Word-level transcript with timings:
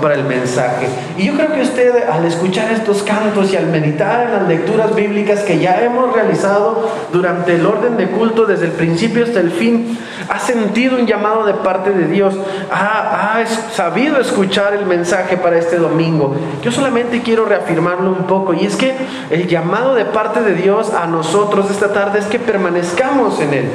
para 0.00 0.14
el 0.14 0.24
mensaje. 0.24 0.86
Y 1.16 1.24
yo 1.24 1.34
creo 1.34 1.52
que 1.52 1.62
usted 1.62 2.08
al 2.08 2.24
escuchar 2.24 2.70
estos 2.70 3.02
cantos 3.02 3.52
y 3.52 3.56
al 3.56 3.66
meditar 3.66 4.26
en 4.26 4.32
las 4.32 4.48
lecturas 4.48 4.94
bíblicas 4.94 5.40
que 5.40 5.58
ya 5.58 5.82
hemos 5.82 6.12
realizado 6.14 6.90
durante 7.12 7.54
el 7.54 7.66
orden 7.66 7.96
de 7.96 8.06
culto 8.08 8.46
desde 8.46 8.66
el 8.66 8.72
principio 8.72 9.24
hasta 9.24 9.40
el 9.40 9.50
fin, 9.50 9.98
ha 10.28 10.38
sentido 10.38 10.96
un 10.96 11.06
llamado 11.06 11.46
de 11.46 11.54
parte 11.54 11.90
de 11.90 12.06
Dios, 12.06 12.34
ha, 12.70 13.38
ha 13.38 13.46
sabido 13.46 14.20
escuchar 14.20 14.74
el 14.74 14.86
mensaje 14.86 15.36
para 15.36 15.58
este 15.58 15.76
domingo. 15.76 16.36
Yo 16.62 16.70
solamente 16.70 17.22
quiero 17.22 17.46
reafirmarlo 17.46 18.10
un 18.10 18.26
poco 18.26 18.54
y 18.54 18.66
es 18.66 18.76
que 18.76 18.94
el 19.30 19.46
llamado 19.46 19.94
de 19.94 20.04
parte 20.04 20.42
de 20.42 20.54
Dios 20.54 20.92
a 20.92 21.06
nosotros 21.06 21.70
esta 21.70 21.92
tarde 21.92 22.18
es 22.18 22.26
que 22.26 22.38
permanezcamos 22.38 23.40
en 23.40 23.54
Él. 23.54 23.70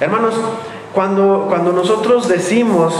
Hermanos, 0.00 0.34
cuando, 0.98 1.46
cuando 1.48 1.70
nosotros 1.70 2.26
decimos 2.26 2.92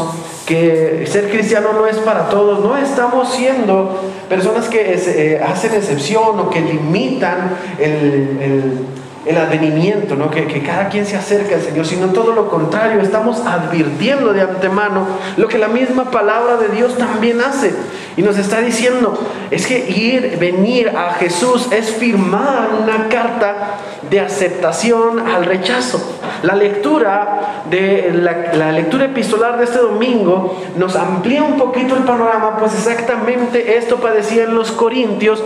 que 0.47 1.05
ser 1.11 1.33
cristiano 1.33 1.71
no 1.73 1.85
es 1.85 1.97
para 1.97 2.29
todos, 2.29 2.61
no 2.61 2.77
estamos 2.77 3.29
siendo 3.29 3.99
personas 4.29 4.69
que 4.69 4.95
eh, 4.95 5.43
hacen 5.43 5.75
excepción 5.75 6.39
o 6.39 6.49
que 6.49 6.61
limitan 6.61 7.57
el 7.81 9.37
advenimiento, 9.37 10.15
¿no? 10.15 10.31
que, 10.31 10.47
que, 10.47 10.63
cada 10.63 10.89
quien 10.89 11.07
se 11.07 11.17
acerca 11.17 11.57
al 11.57 11.61
Señor, 11.61 11.85
sino 11.85 12.07
todo 12.11 12.35
lo 12.35 12.49
contrario, 12.49 13.01
estamos 13.01 13.45
advirtiendo 13.45 14.33
de 14.33 14.43
antemano 14.43 15.05
lo 15.37 15.49
que 15.49 15.59
la 15.59 15.67
misma 15.67 16.13
palabra 16.13 16.57
de 16.57 16.69
Dios 16.69 16.97
también 16.97 17.41
hace. 17.41 17.75
Y 18.17 18.23
nos 18.23 18.39
está 18.39 18.61
diciendo, 18.61 19.19
es 19.51 19.67
que 19.67 19.91
ir, 19.91 20.39
venir 20.39 20.91
a 20.91 21.15
Jesús 21.15 21.69
es 21.73 21.91
firmar 21.91 22.71
una 22.81 23.09
carta 23.09 23.77
de 24.09 24.21
aceptación 24.21 25.21
al 25.29 25.45
rechazo. 25.45 26.18
La 26.43 26.55
lectura 26.55 27.63
de 27.69 28.11
la, 28.13 28.73
lectura 28.73 29.07
epistolar 29.07 29.59
de 29.59 29.65
este 29.65 29.79
domingo 29.79 30.61
nos 30.77 30.95
amplía 30.97 31.43
un 31.43 31.59
poquito 31.59 31.97
el 31.97 32.05
panorama, 32.05 32.57
pues 32.59 32.75
exactamente 32.75 33.77
esto 33.77 33.97
padecían 33.97 34.55
los 34.55 34.71
corintios 34.71 35.43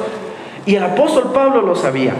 y 0.66 0.76
el 0.76 0.82
apóstol 0.82 1.32
Pablo 1.32 1.62
lo 1.62 1.74
sabía. 1.74 2.12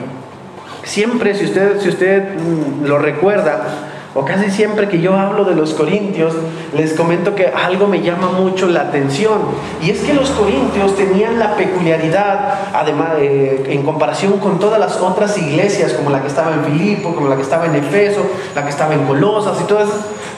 Siempre, 0.85 1.35
si 1.35 1.45
usted, 1.45 1.81
si 1.81 1.91
usted 1.91 2.35
mm, 2.35 2.87
lo 2.87 2.99
recuerda, 2.99 3.92
o 4.15 4.25
casi 4.25 4.51
siempre 4.51 4.89
que 4.89 5.01
yo 5.01 5.17
hablo 5.17 5.45
de 5.45 5.55
los 5.55 5.73
corintios, 5.73 6.35
les 6.77 6.93
comento 6.93 7.35
que 7.35 7.47
algo 7.47 7.87
me 7.87 8.03
llama 8.03 8.29
mucho 8.29 8.67
la 8.67 8.83
atención. 8.83 9.41
Y 9.83 9.91
es 9.91 10.01
que 10.01 10.13
los 10.13 10.31
corintios 10.31 10.95
tenían 10.97 11.39
la 11.39 11.57
peculiaridad, 11.57 12.55
además, 12.75 13.13
en 13.19 13.83
comparación 13.83 14.39
con 14.39 14.59
todas 14.59 14.79
las 14.79 14.97
otras 15.01 15.39
iglesias, 15.39 15.95
como 15.95 16.11
la 16.11 16.21
que 16.21 16.29
estaba 16.29 16.53
en 16.53 16.65
Filipo, 16.65 17.15
como 17.15 17.29
la 17.29 17.37
que 17.37 17.43
estaba 17.43 17.67
en 17.67 17.77
Efeso, 17.77 18.21
la 18.55 18.65
que 18.65 18.71
estaba 18.71 18.93
en 18.95 19.07
Colosas 19.07 19.59
y 19.63 19.65
todas, 19.65 19.89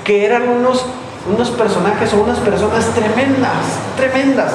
que 0.05 0.25
eran 0.25 0.49
unos, 0.49 0.87
unos 1.33 1.51
personajes 1.51 2.13
o 2.15 2.23
unas 2.23 2.39
personas 2.39 2.87
tremendas, 2.95 3.81
tremendas 3.97 4.53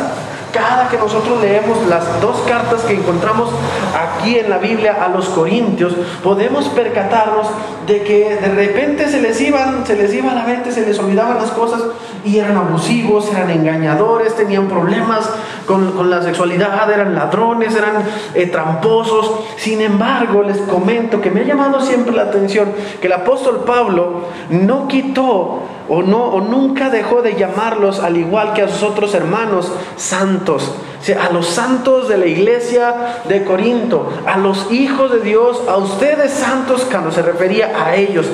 cada 0.51 0.89
que 0.89 0.97
nosotros 0.97 1.41
leemos 1.41 1.85
las 1.87 2.21
dos 2.21 2.37
cartas 2.47 2.81
que 2.81 2.93
encontramos 2.93 3.49
aquí 3.93 4.37
en 4.37 4.49
la 4.49 4.57
Biblia 4.57 4.97
a 5.03 5.09
los 5.09 5.29
Corintios, 5.29 5.93
podemos 6.23 6.65
percatarnos 6.69 7.47
de 7.85 8.03
que 8.03 8.35
de 8.35 8.49
repente 8.49 9.07
se 9.07 9.21
les 9.21 9.39
iban, 9.41 9.85
se 9.85 9.95
les 9.95 10.13
iba 10.13 10.33
la 10.33 10.43
mente, 10.43 10.71
se 10.71 10.85
les 10.85 10.97
olvidaban 10.99 11.37
las 11.37 11.51
cosas 11.51 11.81
y 12.25 12.37
eran 12.37 12.57
abusivos, 12.57 13.29
eran 13.31 13.49
engañadores, 13.49 14.35
tenían 14.35 14.67
problemas 14.67 15.29
con, 15.65 16.09
la 16.09 16.21
sexualidad, 16.21 16.91
eran 16.91 17.15
ladrones, 17.15 17.75
eran 17.75 18.03
eh, 18.33 18.47
tramposos. 18.47 19.31
Sin 19.57 19.81
embargo, 19.81 20.43
les 20.43 20.57
comento 20.59 21.21
que 21.21 21.31
me 21.31 21.41
ha 21.41 21.43
llamado 21.43 21.81
siempre 21.81 22.13
la 22.13 22.23
atención 22.23 22.71
que 22.99 23.07
el 23.07 23.13
apóstol 23.13 23.63
Pablo 23.65 24.23
no 24.49 24.87
quitó 24.87 25.61
o 25.89 26.01
no 26.01 26.23
o 26.25 26.41
nunca 26.41 26.89
dejó 26.89 27.21
de 27.21 27.35
llamarlos 27.35 27.99
al 27.99 28.15
igual 28.15 28.53
que 28.53 28.61
a 28.61 28.67
sus 28.69 28.83
otros 28.83 29.13
hermanos 29.13 29.71
santos, 29.97 30.71
a 31.19 31.33
los 31.33 31.47
santos 31.47 32.07
de 32.07 32.17
la 32.17 32.27
iglesia 32.27 33.21
de 33.27 33.43
Corinto, 33.43 34.09
a 34.25 34.37
los 34.37 34.71
hijos 34.71 35.11
de 35.11 35.21
Dios, 35.21 35.61
a 35.67 35.77
ustedes 35.77 36.31
santos 36.31 36.85
cuando 36.89 37.11
se 37.11 37.21
refería 37.21 37.73
a 37.83 37.95
ellos 37.95 38.27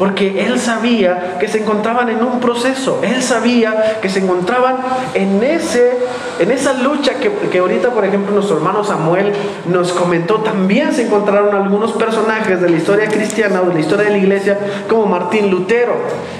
porque 0.00 0.46
él 0.46 0.58
sabía 0.58 1.36
que 1.38 1.46
se 1.46 1.58
encontraban 1.58 2.08
en 2.08 2.22
un 2.24 2.40
proceso, 2.40 3.00
él 3.02 3.22
sabía 3.22 3.98
que 4.00 4.08
se 4.08 4.20
encontraban 4.20 4.78
en, 5.12 5.42
ese, 5.42 5.92
en 6.38 6.50
esa 6.50 6.72
lucha 6.72 7.16
que, 7.16 7.30
que 7.50 7.58
ahorita, 7.58 7.90
por 7.90 8.06
ejemplo, 8.06 8.32
nuestro 8.32 8.56
hermano 8.56 8.82
Samuel 8.82 9.30
nos 9.66 9.92
comentó, 9.92 10.36
también 10.36 10.94
se 10.94 11.02
encontraron 11.02 11.54
algunos 11.54 11.92
personajes 11.92 12.62
de 12.62 12.70
la 12.70 12.78
historia 12.78 13.08
cristiana 13.08 13.60
o 13.60 13.66
de 13.66 13.74
la 13.74 13.80
historia 13.80 14.06
de 14.06 14.12
la 14.12 14.16
iglesia, 14.16 14.58
como 14.88 15.04
Martín 15.04 15.50
Lutero, 15.50 15.96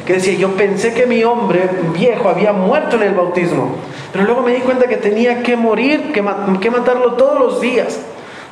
que 0.07 0.15
decía, 0.15 0.39
yo 0.39 0.53
pensé 0.53 0.95
que 0.95 1.05
mi 1.05 1.23
hombre 1.23 1.69
viejo 1.93 2.31
había 2.31 2.55
muerto 2.55 2.97
en 2.97 3.03
el 3.03 3.15
bautismo, 3.15 3.75
pero 4.11 4.25
luego 4.25 4.41
me 4.41 4.55
di 4.55 4.61
cuenta 4.61 4.87
que 4.87 4.97
tenía 4.97 5.43
que 5.43 5.55
morir, 5.59 6.13
que, 6.15 6.25
que 6.63 6.71
matarlo 6.71 7.13
todos 7.13 7.39
los 7.39 7.61
días. 7.61 8.01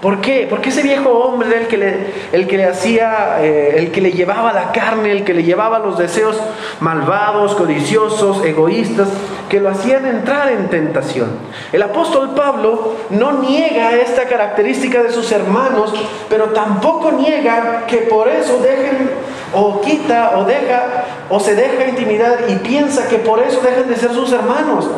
¿Por 0.00 0.20
qué? 0.20 0.47
Porque 0.48 0.69
ese 0.69 0.82
viejo 0.82 1.10
hombre 1.10 1.59
el 1.59 1.66
que 1.66 1.76
le, 1.76 2.14
el 2.31 2.47
que 2.47 2.56
le 2.56 2.66
hacía, 2.66 3.38
eh, 3.41 3.75
el 3.78 3.91
que 3.91 4.00
le 4.00 4.12
llevaba 4.12 4.53
la 4.53 4.70
carne, 4.70 5.10
el 5.10 5.25
que 5.25 5.34
le 5.34 5.42
llevaba 5.42 5.81
los 5.81 5.98
deseos 5.98 6.41
malvados, 6.78 7.56
codiciosos, 7.56 8.44
egoístas, 8.44 9.08
que 9.48 9.58
lo 9.58 9.70
hacían 9.70 10.06
entrar 10.06 10.53
en 10.53 10.69
tentación. 10.69 11.31
El 11.72 11.82
apóstol 11.82 12.31
Pablo 12.37 12.94
no 13.10 13.41
niega 13.41 13.91
esta 13.97 14.26
característica 14.26 15.03
de 15.03 15.10
sus 15.10 15.32
hermanos, 15.32 15.92
pero 16.28 16.50
tampoco 16.50 17.10
niega 17.10 17.84
que 17.88 17.98
por 17.98 18.28
eso 18.28 18.60
dejen 18.60 19.10
o 19.54 19.81
quita 19.81 20.38
o 20.38 20.44
deja 20.44 21.04
o 21.31 21.41
se 21.41 21.54
deja 21.54 21.88
intimidar 21.88 22.44
y 22.48 22.54
piensa 22.56 23.09
que 23.09 23.19
por 23.19 23.41
eso 23.41 23.60
dejan 23.60 23.88
de 23.88 23.97
ser 23.97 24.12
sus 24.12 24.32
hermanos 24.32 24.88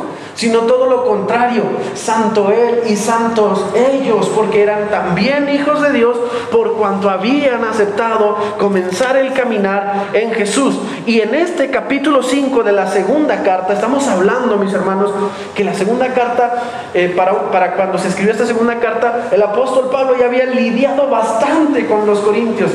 sino 0.41 0.61
todo 0.61 0.87
lo 0.87 1.05
contrario, 1.05 1.65
santo 1.95 2.51
Él 2.51 2.85
y 2.87 2.97
santos 2.97 3.67
ellos, 3.75 4.31
porque 4.35 4.63
eran 4.63 4.89
también 4.89 5.51
hijos 5.51 5.83
de 5.83 5.93
Dios 5.93 6.17
por 6.51 6.77
cuanto 6.77 7.11
habían 7.11 7.63
aceptado 7.63 8.39
comenzar 8.59 9.19
el 9.19 9.35
caminar 9.35 10.07
en 10.15 10.33
Jesús. 10.33 10.79
Y 11.05 11.21
en 11.21 11.35
este 11.35 11.71
capítulo 11.71 12.23
5 12.23 12.63
de 12.63 12.73
la 12.73 12.87
segunda 12.87 13.43
carta, 13.43 13.75
estamos 13.75 14.09
hablando, 14.09 14.57
mis 14.57 14.73
hermanos, 14.73 15.11
que 15.55 15.63
la 15.63 15.75
segunda 15.75 16.15
carta, 16.15 16.55
eh, 16.95 17.13
para, 17.15 17.51
para 17.51 17.75
cuando 17.75 17.99
se 17.99 18.09
escribió 18.09 18.33
esta 18.33 18.47
segunda 18.47 18.79
carta, 18.79 19.29
el 19.33 19.43
apóstol 19.43 19.91
Pablo 19.93 20.17
ya 20.19 20.25
había 20.25 20.47
lidiado 20.47 21.11
bastante 21.11 21.87
con 21.87 22.07
los 22.07 22.21
corintios. 22.21 22.71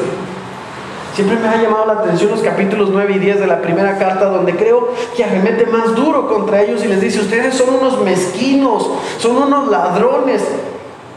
Siempre 1.15 1.37
me 1.37 1.47
ha 1.47 1.61
llamado 1.61 1.85
la 1.85 1.93
atención 1.93 2.29
los 2.29 2.41
capítulos 2.41 2.89
9 2.91 3.13
y 3.15 3.19
10 3.19 3.39
de 3.39 3.47
la 3.47 3.61
primera 3.61 3.97
carta, 3.97 4.25
donde 4.25 4.53
creo 4.53 4.93
que 5.15 5.23
arremete 5.23 5.65
más 5.65 5.95
duro 5.95 6.27
contra 6.27 6.61
ellos 6.61 6.83
y 6.83 6.89
les 6.89 6.99
dice, 6.99 7.21
ustedes 7.21 7.55
son 7.55 7.73
unos 7.75 8.01
mezquinos, 8.01 8.89
son 9.17 9.37
unos 9.37 9.69
ladrones, 9.69 10.43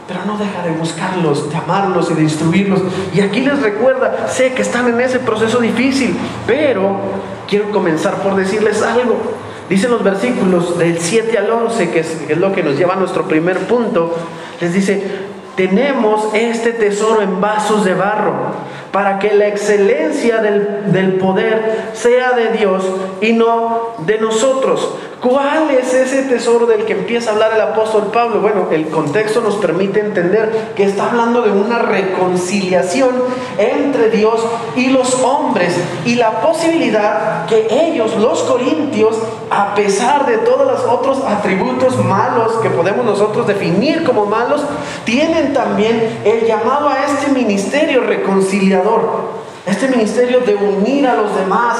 pero 0.07 0.21
no 0.25 0.37
deja 0.37 0.63
de 0.63 0.71
buscarlos, 0.71 1.49
de 1.49 1.57
amarlos 1.57 2.09
y 2.11 2.13
de 2.13 2.21
instruirlos. 2.21 2.79
Y 3.13 3.19
aquí 3.19 3.41
les 3.41 3.61
recuerda, 3.61 4.29
sé 4.29 4.53
que 4.53 4.61
están 4.61 4.87
en 4.87 5.01
ese 5.01 5.19
proceso 5.19 5.59
difícil, 5.59 6.15
pero 6.47 6.95
quiero 7.49 7.69
comenzar 7.71 8.21
por 8.21 8.35
decirles 8.35 8.81
algo. 8.81 9.17
Dicen 9.69 9.91
los 9.91 10.01
versículos 10.01 10.79
del 10.79 10.97
7 10.97 11.37
al 11.37 11.51
11, 11.51 11.89
que 11.91 11.99
es, 11.99 12.07
que 12.25 12.33
es 12.33 12.39
lo 12.39 12.53
que 12.53 12.63
nos 12.63 12.77
lleva 12.77 12.93
a 12.93 12.97
nuestro 12.97 13.27
primer 13.27 13.67
punto, 13.67 14.15
les 14.61 14.73
dice, 14.73 15.03
tenemos 15.57 16.33
este 16.33 16.71
tesoro 16.71 17.21
en 17.21 17.41
vasos 17.41 17.83
de 17.83 17.93
barro, 17.93 18.31
para 18.91 19.19
que 19.19 19.33
la 19.33 19.47
excelencia 19.47 20.37
del, 20.37 20.91
del, 20.91 21.13
poder 21.15 21.89
sea 21.93 22.31
de 22.31 22.57
Dios 22.57 22.83
y 23.21 23.33
no 23.33 23.95
de 24.05 24.19
nosotros. 24.19 24.95
¿Cuál 25.21 25.69
es 25.71 25.93
ese 25.93 26.23
tesoro 26.23 26.65
del 26.65 26.85
que 26.85 26.93
empieza 26.93 27.29
a 27.29 27.33
hablar 27.33 27.51
el 27.53 27.59
apóstol 27.59 28.09
Pablo? 28.13 28.39
Bueno, 28.39 28.67
el 28.71 28.87
contexto 28.87 29.41
nos 29.41 29.55
permite 29.55 29.99
entender 29.99 30.71
que 30.77 30.85
está 30.85 31.09
hablando 31.09 31.41
de 31.41 31.51
una 31.51 31.79
reconciliación 31.79 33.09
entre 33.57 34.11
Dios 34.11 34.41
y 34.77 34.87
los 34.87 35.15
hombres 35.21 35.75
y 36.05 36.15
la 36.15 36.39
posibilidad 36.39 37.45
que 37.47 37.67
ellos, 37.69 38.15
los 38.15 38.43
corintios, 38.43 39.17
a 39.51 39.75
pesar 39.75 40.25
de 40.25 40.37
todos 40.37 40.65
los 40.65 40.85
otros 40.85 41.21
atributos 41.27 41.97
malos 42.05 42.53
que 42.61 42.69
podemos 42.69 43.05
nosotros 43.05 43.45
definir 43.45 44.05
como 44.05 44.25
malos, 44.25 44.63
tienen 45.03 45.53
también 45.53 46.21
el 46.23 46.45
llamado 46.45 46.87
a 46.87 47.05
este 47.05 47.33
ministerio 47.33 48.01
este 49.65 49.87
ministerio 49.87 50.41
de 50.41 50.55
unir 50.55 51.07
a 51.07 51.15
los 51.15 51.35
demás 51.35 51.77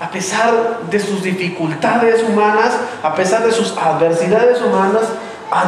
a 0.00 0.10
pesar 0.10 0.80
de 0.88 1.00
sus 1.00 1.22
dificultades 1.22 2.22
humanas, 2.22 2.72
a 3.02 3.14
pesar 3.14 3.44
de 3.44 3.50
sus 3.50 3.76
adversidades 3.76 4.62
humanas, 4.62 5.02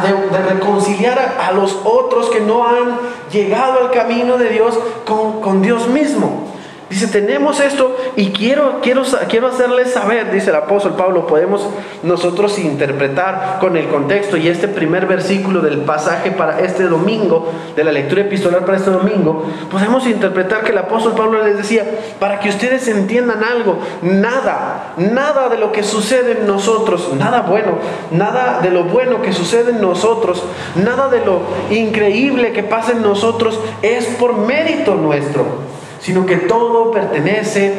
de, 0.03 0.37
reconciliar 0.53 1.37
a, 1.39 1.51
los 1.51 1.77
otros 1.83 2.29
que 2.29 2.39
no 2.39 2.65
han 2.65 2.97
llegado 3.31 3.79
al 3.79 3.91
camino 3.91 4.37
de 4.37 4.49
Dios 4.49 4.77
con 5.05 5.61
Dios 5.61 5.87
mismo. 5.87 6.50
Dice, 6.91 7.07
tenemos 7.07 7.61
esto 7.61 7.95
y 8.17 8.31
quiero, 8.31 8.81
quiero, 8.81 9.03
quiero 9.29 9.47
hacerles 9.47 9.93
saber, 9.93 10.29
dice 10.29 10.49
el 10.49 10.57
apóstol 10.57 10.95
Pablo, 10.97 11.25
podemos 11.25 11.65
nosotros 12.03 12.59
interpretar 12.59 13.59
con 13.61 13.77
el 13.77 13.87
contexto 13.87 14.35
y 14.35 14.49
este 14.49 14.67
primer 14.67 15.05
versículo 15.05 15.61
del 15.61 15.77
pasaje 15.83 16.31
para 16.31 16.59
este 16.59 16.83
domingo, 16.83 17.49
de 17.77 17.85
la 17.85 17.93
lectura 17.93 18.23
epistolar 18.23 18.65
para 18.65 18.77
este 18.77 18.91
domingo, 18.91 19.45
podemos 19.71 20.05
interpretar 20.05 20.65
que 20.65 20.73
el 20.73 20.79
apóstol 20.79 21.13
Pablo 21.15 21.41
les 21.41 21.55
decía, 21.55 21.85
para 22.19 22.41
que 22.41 22.49
ustedes 22.49 22.85
entiendan 22.89 23.41
algo, 23.41 23.79
nada, 24.01 24.91
nada 24.97 25.47
de 25.47 25.59
lo 25.59 25.71
que 25.71 25.83
sucede 25.83 26.41
en 26.41 26.45
nosotros, 26.45 27.13
nada 27.17 27.43
bueno, 27.43 27.77
nada 28.11 28.59
de 28.61 28.69
lo 28.69 28.83
bueno 28.83 29.21
que 29.21 29.31
sucede 29.31 29.71
en 29.71 29.79
nosotros, 29.79 30.43
nada 30.75 31.07
de 31.07 31.23
lo 31.23 31.39
increíble 31.69 32.51
que 32.51 32.63
pasa 32.63 32.91
en 32.91 33.01
nosotros 33.01 33.57
es 33.81 34.07
por 34.07 34.35
mérito 34.35 34.95
nuestro 34.95 35.60
sino 36.01 36.25
que 36.25 36.37
todo 36.37 36.91
pertenece 36.91 37.73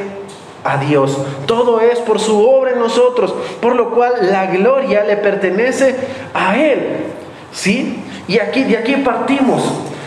a 0.64 0.78
Dios. 0.78 1.18
Todo 1.46 1.80
es 1.80 1.98
por 1.98 2.20
su 2.20 2.40
obra 2.48 2.72
en 2.72 2.78
nosotros, 2.78 3.34
por 3.60 3.74
lo 3.74 3.90
cual 3.90 4.30
la 4.30 4.46
gloria 4.46 5.04
le 5.04 5.16
pertenece 5.16 5.96
a 6.32 6.56
Él. 6.56 7.06
¿Sí? 7.52 8.02
Y 8.28 8.38
aquí, 8.38 8.64
de 8.64 8.78
aquí 8.78 8.96
partimos, 8.96 9.62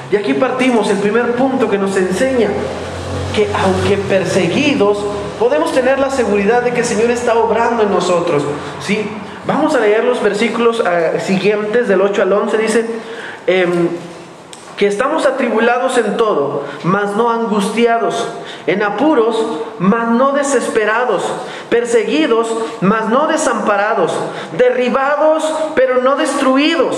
de 0.10 0.18
aquí 0.18 0.34
partimos 0.34 0.90
el 0.90 0.98
primer 0.98 1.34
punto 1.34 1.70
que 1.70 1.78
nos 1.78 1.96
enseña 1.98 2.50
que 3.36 3.50
aunque 3.54 3.98
perseguidos, 3.98 4.98
podemos 5.38 5.74
tener 5.74 6.00
la 6.00 6.10
seguridad 6.10 6.64
de 6.64 6.72
que 6.72 6.80
el 6.80 6.86
Señor 6.86 7.12
está 7.12 7.38
obrando 7.38 7.84
en 7.84 7.92
nosotros. 7.92 8.44
¿Sí? 8.82 9.06
Vamos 9.46 9.76
a 9.76 9.80
leer 9.80 10.06
los 10.06 10.24
versículos 10.24 10.82
eh, 10.90 11.20
siguientes 11.20 11.88
del 11.88 12.02
8 12.02 12.22
al 12.22 12.34
11. 12.34 12.58
Dice, 12.58 12.86
em, 13.46 13.90
que 14.78 14.88
estamos 14.88 15.26
atribulados 15.26 15.98
en 15.98 16.18
todo, 16.18 16.64
mas 16.84 17.16
no 17.16 17.30
angustiados, 17.30 18.28
en 18.68 18.84
apuros, 18.84 19.38
mas 19.80 20.10
no 20.10 20.34
desesperados, 20.34 21.24
perseguidos, 21.70 22.48
mas 22.82 23.10
no 23.10 23.28
desamparados, 23.28 24.12
derribados, 24.54 25.44
pero 25.76 26.02
no 26.02 26.16
destruidos 26.16 26.98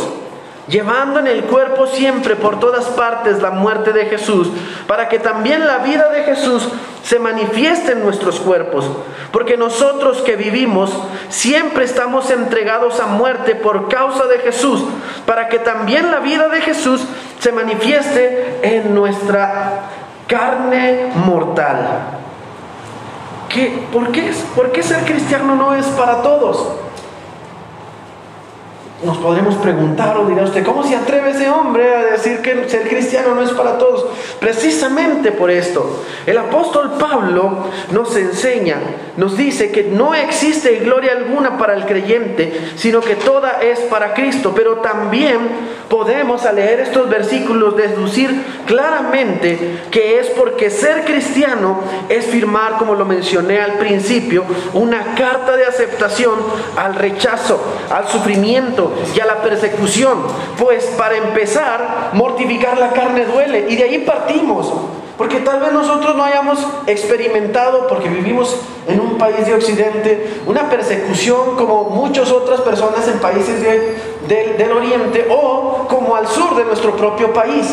llevando 0.68 1.19
en 1.19 1.28
el 1.28 1.44
cuerpo 1.44 1.88
siempre 1.88 2.36
por 2.36 2.60
todas 2.60 2.86
partes 2.86 3.42
la 3.42 3.52
muerte 3.52 3.94
de 3.94 4.06
Jesús, 4.06 4.50
para 4.86 5.10
que 5.10 5.19
también 5.19 5.66
la 5.66 5.80
vida 5.80 6.10
de 6.10 6.24
Jesús 6.24 6.68
se 7.04 7.19
manifieste 7.19 7.94
en 7.94 8.04
nuestros 8.04 8.40
cuerpos, 8.40 8.86
porque 9.31 9.56
nosotros 9.56 10.22
que 10.22 10.36
vivimos 10.36 10.92
siempre 11.30 11.86
estamos 11.86 12.30
entregados 12.31 13.00
a 13.00 13.08
muerte 13.08 13.56
por 13.56 13.88
causa 13.88 14.25
de 14.25 14.40
Jesús, 14.40 14.84
para 15.25 15.48
que 15.48 15.60
también 15.60 16.12
la 16.12 16.19
vida 16.19 16.50
de 16.50 16.62
Jesús 16.62 17.06
se 17.40 17.52
manifieste 17.52 18.60
en 18.62 18.94
nuestra 18.94 19.84
carne 20.28 21.12
mortal. 21.16 22.18
¿Qué? 23.48 23.88
¿Por, 23.94 24.12
qué, 24.12 24.34
¿Por 24.56 24.72
qué 24.74 24.84
ser 24.84 25.06
cristiano 25.06 25.56
no 25.56 25.74
es 25.74 25.86
para 25.88 26.22
todos? 26.22 26.87
Nos 29.04 29.18
podremos 29.20 29.56
preguntar 29.56 30.18
o 30.18 30.26
dirá 30.26 30.44
usted, 30.44 30.66
¿cómo 30.66 30.84
se 30.84 30.96
atreve 30.96 31.30
ese 31.30 31.50
hombre 31.50 31.96
a 31.96 32.04
decir 32.04 32.42
que 32.42 32.68
ser 32.68 32.88
cristiano 32.88 33.36
no 33.36 33.44
es 33.44 33.52
para 33.52 33.78
todos? 33.78 34.08
Precisamente 34.40 35.32
por 35.32 35.52
esto, 35.52 36.04
el 36.26 36.38
apóstol 36.38 36.94
Pablo 37.00 37.66
nos 37.92 38.16
enseña, 38.16 38.78
nos 39.16 39.38
dice 39.38 39.72
que 39.72 39.84
no 39.84 40.16
existe 40.16 40.80
gloria 40.80 41.12
alguna 41.12 41.58
para 41.60 41.76
el 41.76 41.86
creyente, 41.86 42.72
sino 42.76 43.02
que 43.02 43.16
toda 43.16 43.62
es 43.62 43.80
para 43.82 44.16
Cristo, 44.16 44.54
pero 44.56 44.78
también 44.78 45.38
podemos 45.90 46.46
al 46.46 46.56
leer 46.56 46.80
estos 46.80 47.08
versículos 47.08 47.78
deducir 47.78 48.44
claramente 48.66 49.80
que 49.92 50.20
es 50.20 50.28
porque 50.28 50.70
ser 50.70 51.06
cristiano 51.06 51.82
es 52.10 52.26
firmar, 52.26 52.78
como 52.78 52.96
lo 52.96 53.06
mencioné 53.06 53.62
al 53.62 53.74
principio, 53.74 54.44
una 54.74 55.16
carta 55.16 55.56
de 55.56 55.66
aceptación 55.66 56.34
al 56.76 56.96
rechazo, 56.96 57.62
al 57.92 58.08
sufrimiento, 58.08 58.87
y 59.16 59.19
a 59.19 59.25
la 59.25 59.42
persecución. 59.42 60.19
Pues 60.57 60.86
para 60.98 61.18
empezar, 61.18 62.12
mortificar 62.13 62.78
la 62.78 62.92
carne 62.92 63.25
duele 63.25 63.68
y 63.69 63.75
de 63.75 63.84
ahí 63.84 63.98
partimos. 64.00 64.72
Porque 65.18 65.39
tal 65.39 65.60
vez 65.60 65.72
nosotros 65.72 66.16
no 66.16 66.24
hayamos 66.24 66.60
experimentado, 66.86 67.88
porque 67.88 68.07
vivimos 68.07 68.56
en 68.88 69.00
un 69.00 69.18
país 69.18 69.48
de 69.48 69.56
Occidente, 69.56 70.42
una 70.45 70.69
persecución 70.69 71.56
como 71.56 71.86
muchas 71.86 72.31
otras 72.31 72.62
personas 72.62 73.07
en 73.07 73.18
países 73.18 73.62
del 74.28 74.72
Oriente 74.72 75.28
o 75.31 75.88
como 75.90 76.16
al 76.16 76.28
sur 76.28 76.56
de 76.56 76.66
nuestro 76.66 76.95
propio 76.95 77.33
país. 77.33 77.66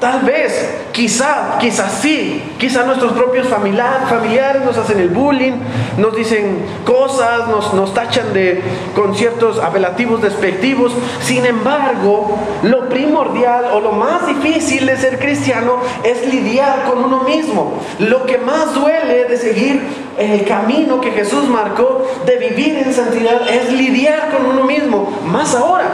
Tal 0.00 0.20
vez, 0.22 0.52
quizá, 0.92 1.58
quizás 1.58 1.98
sí, 2.00 2.54
quizá 2.56 2.84
nuestros 2.84 3.14
propios 3.14 3.48
familiares 3.48 4.62
nos 4.64 4.78
hacen 4.78 5.00
el 5.00 5.08
bullying, 5.08 5.54
nos 5.96 6.14
dicen 6.14 6.64
cosas, 6.84 7.48
nos, 7.48 7.94
tachan 7.94 8.32
de, 8.32 8.62
con 8.94 9.16
ciertos 9.16 9.58
apelativos 9.58 10.22
despectivos. 10.22 10.92
Sin 11.20 11.44
embargo, 11.44 12.38
lo 12.62 12.88
primordial 12.88 13.72
o 13.72 13.80
lo 13.80 13.90
más 13.90 14.24
difícil 14.28 14.86
de 14.86 14.96
ser 14.96 15.18
cristiano 15.18 15.80
es 16.04 16.32
lidiar 16.32 16.84
con 16.84 17.02
uno 17.02 17.24
mismo. 17.24 17.80
Lo 17.98 18.24
que 18.24 18.38
más 18.38 18.74
duele 18.74 19.24
de 19.24 19.36
seguir 19.36 19.82
el 20.16 20.44
camino 20.44 21.00
que 21.00 21.10
Jesús 21.10 21.48
marcó 21.48 22.06
de 22.24 22.36
vivir 22.36 22.78
en 22.78 22.94
santidad 22.94 23.48
es 23.48 23.72
lidiar 23.72 24.30
con 24.30 24.46
uno 24.46 24.62
mismo. 24.62 25.20
Más 25.24 25.56
ahora, 25.56 25.90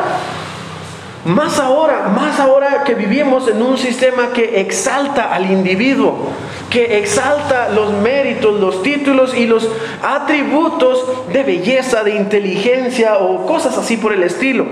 más 1.24 1.58
ahora, 1.58 2.08
más 2.08 2.38
ahora 2.38 2.84
que 2.84 2.94
vivimos 2.94 3.48
en 3.48 3.62
un 3.62 3.78
sistema 3.78 4.32
que 4.32 4.60
exalta 4.60 5.34
al 5.34 5.50
individuo, 5.50 6.28
que 6.68 6.98
exalta 6.98 7.70
los 7.70 7.92
méritos, 7.94 8.60
los 8.60 8.82
títulos 8.82 9.34
y 9.34 9.46
los 9.46 9.68
atributos 10.02 11.26
de 11.32 11.42
belleza, 11.42 12.04
de 12.04 12.16
inteligencia 12.16 13.18
o 13.18 13.46
cosas 13.46 13.78
así 13.78 13.96
por 13.96 14.12
el 14.12 14.22
estilo. 14.22 14.66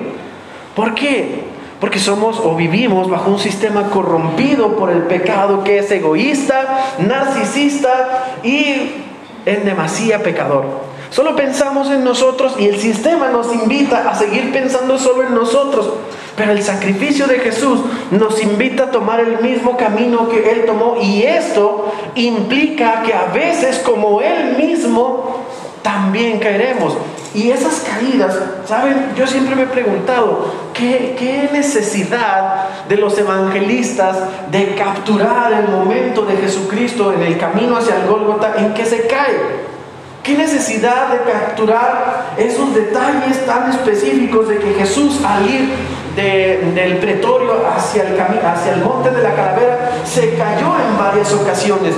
¿Por 0.76 0.94
qué? 0.94 1.44
Porque 1.80 1.98
somos 1.98 2.38
o 2.38 2.54
vivimos 2.54 3.08
bajo 3.08 3.30
un 3.30 3.38
sistema 3.38 3.88
corrompido 3.90 4.76
por 4.76 4.90
el 4.90 5.02
pecado 5.04 5.64
que 5.64 5.78
es 5.78 5.90
egoísta, 5.90 6.92
narcisista 6.98 8.36
y 8.42 8.92
en 9.46 9.64
demasía 9.64 10.22
pecador. 10.22 10.91
Solo 11.12 11.36
pensamos 11.36 11.90
en 11.90 12.04
nosotros 12.04 12.54
y 12.58 12.68
el 12.68 12.80
sistema 12.80 13.28
nos 13.28 13.52
invita 13.52 14.10
a 14.10 14.14
seguir 14.14 14.50
pensando 14.50 14.98
solo 14.98 15.24
en 15.24 15.34
nosotros. 15.34 15.90
Pero 16.36 16.52
el 16.52 16.62
sacrificio 16.62 17.26
de 17.26 17.38
Jesús 17.40 17.80
nos 18.10 18.42
invita 18.42 18.84
a 18.84 18.90
tomar 18.90 19.20
el 19.20 19.38
mismo 19.42 19.76
camino 19.76 20.30
que 20.30 20.50
Él 20.50 20.64
tomó 20.64 20.96
y 21.02 21.22
esto 21.24 21.92
implica 22.14 23.02
que 23.02 23.12
a 23.12 23.26
veces 23.26 23.80
como 23.80 24.22
Él 24.22 24.56
mismo 24.56 25.42
también 25.82 26.38
caeremos. 26.38 26.96
Y 27.34 27.50
esas 27.50 27.80
caídas, 27.80 28.38
¿saben? 28.64 29.12
Yo 29.14 29.26
siempre 29.26 29.54
me 29.54 29.64
he 29.64 29.66
preguntado, 29.66 30.46
¿qué, 30.72 31.14
¿qué, 31.18 31.50
necesidad 31.52 32.86
de 32.88 32.96
los 32.96 33.18
evangelistas 33.18 34.16
de 34.50 34.74
capturar 34.76 35.52
el 35.52 35.68
momento 35.68 36.22
de 36.22 36.38
Jesucristo 36.38 37.12
en 37.12 37.22
el 37.22 37.36
camino 37.36 37.76
hacia 37.76 37.96
el 37.96 38.06
Gólgota 38.06 38.54
en 38.56 38.72
que 38.72 38.86
se 38.86 39.06
cae? 39.06 39.71
¿Qué 40.22 40.36
necesidad 40.36 41.08
de 41.08 41.18
capturar 41.30 42.34
esos 42.36 42.72
detalles 42.74 43.44
tan 43.44 43.70
específicos 43.70 44.48
de 44.48 44.58
que 44.58 44.74
Jesús 44.74 45.20
al 45.24 45.44
ir 45.48 45.68
del 46.14 46.98
pretorio 46.98 47.66
hacia 47.66 48.04
el, 48.04 48.20
hacia 48.20 48.74
el 48.74 48.82
monte 48.82 49.10
de 49.10 49.22
la 49.22 49.34
calavera 49.34 49.90
se 50.04 50.34
cayó 50.34 50.76
en 50.88 50.96
varias 50.96 51.32
ocasiones? 51.32 51.94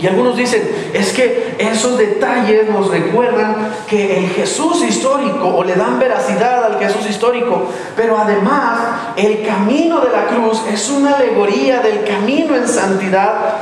Y 0.00 0.06
algunos 0.06 0.36
dicen, 0.36 0.62
es 0.92 1.12
que 1.12 1.56
esos 1.58 1.98
detalles 1.98 2.68
nos 2.70 2.88
recuerdan 2.90 3.70
que 3.88 4.18
el 4.18 4.28
Jesús 4.30 4.82
histórico, 4.84 5.48
o 5.56 5.64
le 5.64 5.74
dan 5.74 5.98
veracidad 5.98 6.64
al 6.64 6.78
Jesús 6.78 7.08
histórico, 7.08 7.66
pero 7.96 8.16
además 8.16 8.80
el 9.16 9.44
camino 9.44 10.00
de 10.00 10.10
la 10.10 10.26
cruz 10.26 10.62
es 10.72 10.88
una 10.90 11.16
alegoría 11.16 11.80
del 11.80 12.04
camino 12.04 12.54
en 12.54 12.68
santidad 12.68 13.56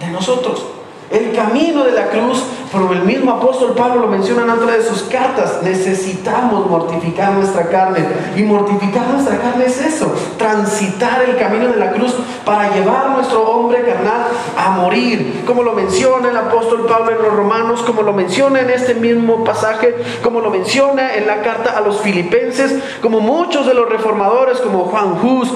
de 0.00 0.06
nosotros. 0.08 0.66
El 1.10 1.32
camino 1.32 1.84
de 1.84 1.92
la 1.92 2.08
cruz, 2.08 2.44
como 2.72 2.92
el 2.92 3.02
mismo 3.02 3.32
apóstol 3.32 3.74
Pablo 3.74 4.02
lo 4.02 4.08
menciona 4.08 4.42
en 4.42 4.50
otra 4.50 4.76
de 4.76 4.82
sus 4.82 5.02
cartas, 5.04 5.60
necesitamos 5.62 6.68
mortificar 6.68 7.32
nuestra 7.32 7.68
carne. 7.68 8.06
Y 8.36 8.42
mortificar 8.42 9.08
nuestra 9.08 9.38
carne 9.38 9.66
es 9.66 9.80
eso, 9.80 10.12
transitar 10.36 11.22
el 11.22 11.36
camino 11.36 11.68
de 11.68 11.76
la 11.76 11.92
cruz 11.92 12.14
para 12.44 12.74
llevar 12.74 13.06
a 13.06 13.08
nuestro 13.10 13.42
hombre 13.48 13.84
carnal 13.84 14.26
a 14.56 14.70
morir. 14.70 15.42
Como 15.46 15.62
lo 15.62 15.72
menciona 15.72 16.30
el 16.30 16.36
apóstol 16.36 16.86
Pablo 16.86 17.12
en 17.12 17.22
los 17.22 17.34
Romanos, 17.34 17.82
como 17.82 18.02
lo 18.02 18.12
menciona 18.12 18.60
en 18.60 18.70
este 18.70 18.94
mismo 18.94 19.44
pasaje, 19.44 19.94
como 20.22 20.40
lo 20.40 20.50
menciona 20.50 21.14
en 21.14 21.26
la 21.26 21.42
carta 21.42 21.76
a 21.76 21.80
los 21.80 22.00
filipenses, 22.00 22.74
como 23.00 23.20
muchos 23.20 23.66
de 23.66 23.74
los 23.74 23.88
reformadores, 23.88 24.58
como 24.58 24.84
Juan 24.84 25.18
Hus, 25.22 25.52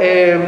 eh, 0.00 0.38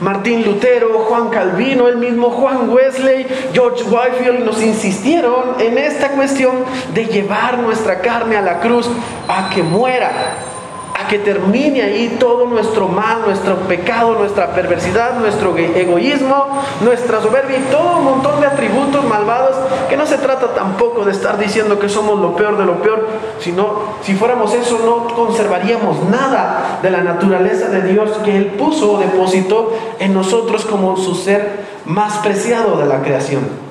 Martín 0.00 0.44
Lutero, 0.44 1.00
Juan 1.08 1.28
Calvino, 1.28 1.88
el 1.88 1.96
mismo 1.96 2.30
Juan 2.30 2.70
Wesley, 2.70 3.26
George 3.52 3.84
Whitefield 3.84 4.44
nos 4.44 4.62
insistieron 4.62 5.55
en 5.60 5.78
esta 5.78 6.10
cuestión 6.10 6.64
de 6.94 7.06
llevar 7.06 7.58
nuestra 7.58 8.00
carne 8.00 8.36
a 8.36 8.42
la 8.42 8.60
cruz 8.60 8.88
a 9.28 9.50
que 9.50 9.62
muera, 9.62 10.10
a 10.98 11.08
que 11.08 11.18
termine 11.18 11.82
ahí 11.82 12.16
todo 12.18 12.46
nuestro 12.46 12.88
mal, 12.88 13.22
nuestro 13.26 13.56
pecado, 13.68 14.14
nuestra 14.14 14.54
perversidad, 14.54 15.18
nuestro 15.18 15.56
egoísmo, 15.56 16.62
nuestra 16.80 17.20
soberbia 17.20 17.58
y 17.58 17.70
todo 17.70 17.98
un 17.98 18.04
montón 18.04 18.40
de 18.40 18.46
atributos 18.46 19.04
malvados, 19.04 19.56
que 19.88 19.96
no 19.96 20.06
se 20.06 20.16
trata 20.16 20.54
tampoco 20.54 21.04
de 21.04 21.12
estar 21.12 21.38
diciendo 21.38 21.78
que 21.78 21.88
somos 21.88 22.18
lo 22.18 22.34
peor 22.34 22.56
de 22.56 22.64
lo 22.64 22.80
peor, 22.80 23.06
sino 23.40 23.96
si 24.02 24.14
fuéramos 24.14 24.54
eso 24.54 24.80
no 24.84 25.14
conservaríamos 25.14 26.02
nada 26.08 26.78
de 26.82 26.90
la 26.90 27.02
naturaleza 27.02 27.68
de 27.68 27.82
Dios 27.82 28.10
que 28.24 28.36
Él 28.36 28.46
puso 28.58 28.92
o 28.92 28.98
depositó 28.98 29.74
en 29.98 30.14
nosotros 30.14 30.64
como 30.64 30.96
su 30.96 31.14
ser 31.14 31.66
más 31.84 32.18
preciado 32.18 32.78
de 32.78 32.86
la 32.86 33.02
creación. 33.02 33.65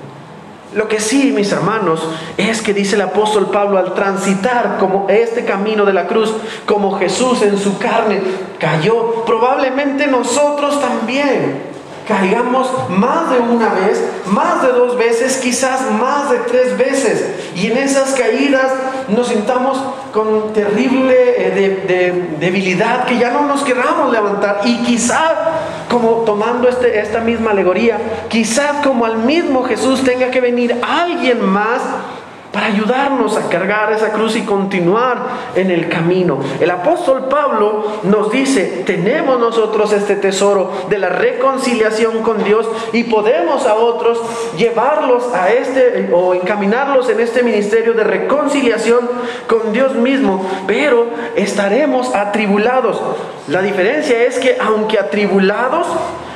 Lo 0.76 0.90
que 0.90 1.00
sí, 1.00 1.32
mis 1.32 1.54
hermanos, 1.54 2.06
es 2.36 2.62
que 2.62 2.74
dice 2.74 2.96
el 2.96 3.02
apóstol 3.02 3.50
Pablo 3.50 3.78
al 3.78 3.94
transitar 3.94 4.76
como 4.78 5.08
este 5.10 5.46
camino 5.46 5.86
de 5.86 5.94
la 5.94 6.06
cruz, 6.06 6.34
como 6.66 7.00
Jesús 7.00 7.42
en 7.44 7.58
su 7.58 7.78
carne 7.78 8.22
cayó, 8.60 9.24
probablemente 9.24 10.06
nosotros 10.08 10.82
también 10.82 11.74
caigamos 12.06 12.70
más 12.90 13.32
de 13.32 13.40
una 13.40 13.70
vez, 13.70 14.04
más 14.28 14.62
de 14.64 14.74
dos 14.74 14.98
veces, 14.98 15.38
quizás 15.38 15.92
más 15.92 16.30
de 16.30 16.40
tres 16.40 16.78
veces. 16.78 17.26
Y 17.56 17.72
en 17.72 17.78
esas 17.78 18.14
caídas 18.14 18.72
nos 19.08 19.28
sintamos 19.28 19.80
con 20.12 20.54
terrible 20.54 21.16
eh, 21.38 22.36
debilidad, 22.40 23.06
que 23.06 23.18
ya 23.18 23.32
no 23.32 23.48
nos 23.48 23.64
queramos 23.64 24.12
levantar. 24.12 24.62
Y 24.66 24.78
quizás, 24.84 25.32
como 25.96 26.26
tomando 26.26 26.68
este, 26.68 27.00
esta 27.00 27.22
misma 27.22 27.52
alegoría, 27.52 28.26
quizás 28.28 28.86
como 28.86 29.06
al 29.06 29.20
mismo 29.20 29.64
Jesús 29.64 30.04
tenga 30.04 30.30
que 30.30 30.42
venir 30.42 30.76
alguien 30.84 31.42
más 31.42 31.82
para 32.56 32.68
ayudarnos 32.68 33.36
a 33.36 33.50
cargar 33.50 33.92
esa 33.92 34.14
cruz 34.14 34.38
y 34.38 34.44
continuar 34.44 35.28
en 35.56 35.72
el 35.72 35.90
camino. 35.90 36.40
El 36.62 36.72
apóstol 36.72 37.28
Pablo 37.28 38.00
nos 38.04 38.32
dice, 38.32 38.84
tenemos 38.86 39.38
nosotros 39.42 39.92
este 39.92 40.16
tesoro 40.16 40.72
de 40.90 40.98
la 40.98 41.10
reconciliación 41.10 42.24
con 42.24 42.46
Dios 42.46 42.66
y 42.94 43.04
podemos 43.04 43.66
a 43.66 43.76
otros 43.76 44.22
llevarlos 44.58 45.34
a 45.34 45.52
este 45.52 46.10
o 46.14 46.34
encaminarlos 46.34 47.10
en 47.10 47.20
este 47.20 47.44
ministerio 47.44 47.94
de 47.94 48.06
reconciliación 48.06 49.02
con 49.48 49.74
Dios 49.74 49.94
mismo, 49.96 50.50
pero 50.66 51.08
estaremos 51.36 52.16
atribulados. 52.16 53.02
La 53.50 53.62
diferencia 53.62 54.24
es 54.24 54.40
que 54.40 54.56
aunque 54.62 54.98
atribulados, 54.98 55.88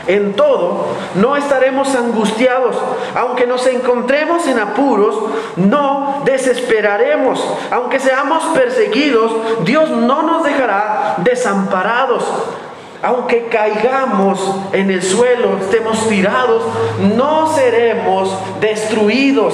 en 0.10 0.34
todo, 0.34 0.88
no 1.16 1.36
estaremos 1.36 1.94
angustiados. 1.94 2.76
Aunque 3.16 3.46
nos 3.46 3.66
encontremos 3.68 4.48
en 4.48 4.58
apuros, 4.58 5.16
no 5.56 6.24
desesperaremos. 6.26 7.42
Aunque 7.70 8.00
seamos 8.00 8.44
perseguidos, 8.56 9.32
Dios 9.66 9.92
no 9.92 10.24
nos 10.24 10.44
dejará 10.44 11.16
desamparados. 11.20 12.24
Aunque 13.04 13.50
caigamos 13.50 14.40
en 14.74 14.90
el 14.90 15.04
suelo, 15.04 15.58
estemos 15.62 16.08
tirados, 16.10 16.64
no 17.16 17.54
seremos 17.54 18.36
destruidos. 18.60 19.54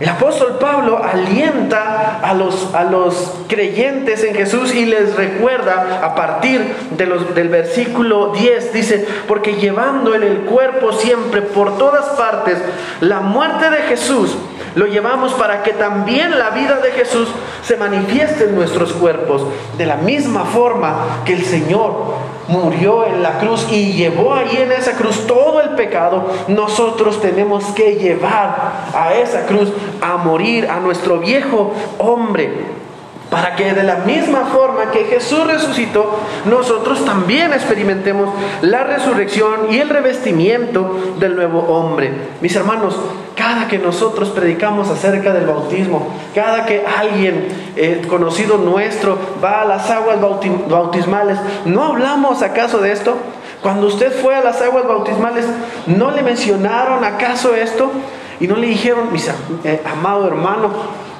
El 0.00 0.08
apóstol 0.08 0.58
Pablo 0.58 1.00
alienta 1.04 2.18
a 2.20 2.34
los, 2.34 2.74
a 2.74 2.82
los 2.82 3.32
creyentes 3.46 4.24
en 4.24 4.34
Jesús 4.34 4.74
y 4.74 4.86
les 4.86 5.14
recuerda 5.14 6.00
a 6.02 6.16
partir 6.16 6.74
de 6.96 7.06
los, 7.06 7.32
del 7.36 7.48
versículo 7.48 8.32
10, 8.32 8.72
dice, 8.72 9.06
porque 9.28 9.54
llevando 9.54 10.16
en 10.16 10.24
el 10.24 10.38
cuerpo 10.40 10.92
siempre 10.92 11.42
por 11.42 11.78
todas 11.78 12.06
partes 12.16 12.58
la 13.00 13.20
muerte 13.20 13.70
de 13.70 13.82
Jesús, 13.82 14.36
lo 14.74 14.86
llevamos 14.86 15.32
para 15.34 15.62
que 15.62 15.72
también 15.72 16.40
la 16.40 16.50
vida 16.50 16.80
de 16.80 16.90
Jesús 16.90 17.28
se 17.62 17.76
manifieste 17.76 18.44
en 18.44 18.56
nuestros 18.56 18.94
cuerpos, 18.94 19.46
de 19.78 19.86
la 19.86 19.96
misma 19.96 20.44
forma 20.44 21.22
que 21.24 21.34
el 21.34 21.44
Señor 21.44 22.16
murió 22.48 23.06
en 23.06 23.22
la 23.22 23.38
cruz 23.38 23.66
y 23.70 23.92
llevó 23.92 24.34
ahí 24.34 24.56
en 24.56 24.72
esa 24.72 24.96
cruz 24.96 25.26
todo 25.26 25.60
el 25.60 25.70
pecado, 25.70 26.30
nosotros 26.48 27.20
tenemos 27.20 27.64
que 27.74 27.96
llevar 27.96 28.90
a 28.94 29.14
esa 29.14 29.46
cruz 29.46 29.72
a 30.00 30.16
morir 30.16 30.68
a 30.68 30.80
nuestro 30.80 31.18
viejo 31.18 31.72
hombre 31.98 32.83
para 33.34 33.56
que 33.56 33.74
de 33.74 33.82
la 33.82 33.96
misma 33.96 34.44
forma 34.52 34.92
que 34.92 35.06
Jesús 35.06 35.44
resucitó, 35.44 36.20
nosotros 36.44 37.04
también 37.04 37.52
experimentemos 37.52 38.32
la 38.62 38.84
resurrección 38.84 39.72
y 39.72 39.78
el 39.78 39.88
revestimiento 39.88 41.16
del 41.18 41.34
nuevo 41.34 41.58
hombre. 41.62 42.12
Mis 42.40 42.54
hermanos, 42.54 42.96
cada 43.34 43.66
que 43.66 43.78
nosotros 43.78 44.28
predicamos 44.28 44.88
acerca 44.88 45.32
del 45.32 45.46
bautismo, 45.46 46.14
cada 46.32 46.64
que 46.64 46.84
alguien 46.86 47.48
eh, 47.74 48.02
conocido 48.08 48.56
nuestro 48.58 49.18
va 49.42 49.62
a 49.62 49.64
las 49.64 49.90
aguas 49.90 50.18
bautismales, 50.68 51.36
¿no 51.64 51.82
hablamos 51.86 52.40
acaso 52.40 52.78
de 52.78 52.92
esto? 52.92 53.16
Cuando 53.62 53.88
usted 53.88 54.12
fue 54.12 54.36
a 54.36 54.44
las 54.44 54.62
aguas 54.62 54.86
bautismales, 54.86 55.44
¿no 55.88 56.12
le 56.12 56.22
mencionaron 56.22 57.02
acaso 57.02 57.52
esto? 57.52 57.90
Y 58.38 58.46
no 58.46 58.54
le 58.54 58.68
dijeron, 58.68 59.12
mi 59.12 59.18
eh, 59.64 59.82
amado 59.84 60.28
hermano, 60.28 60.70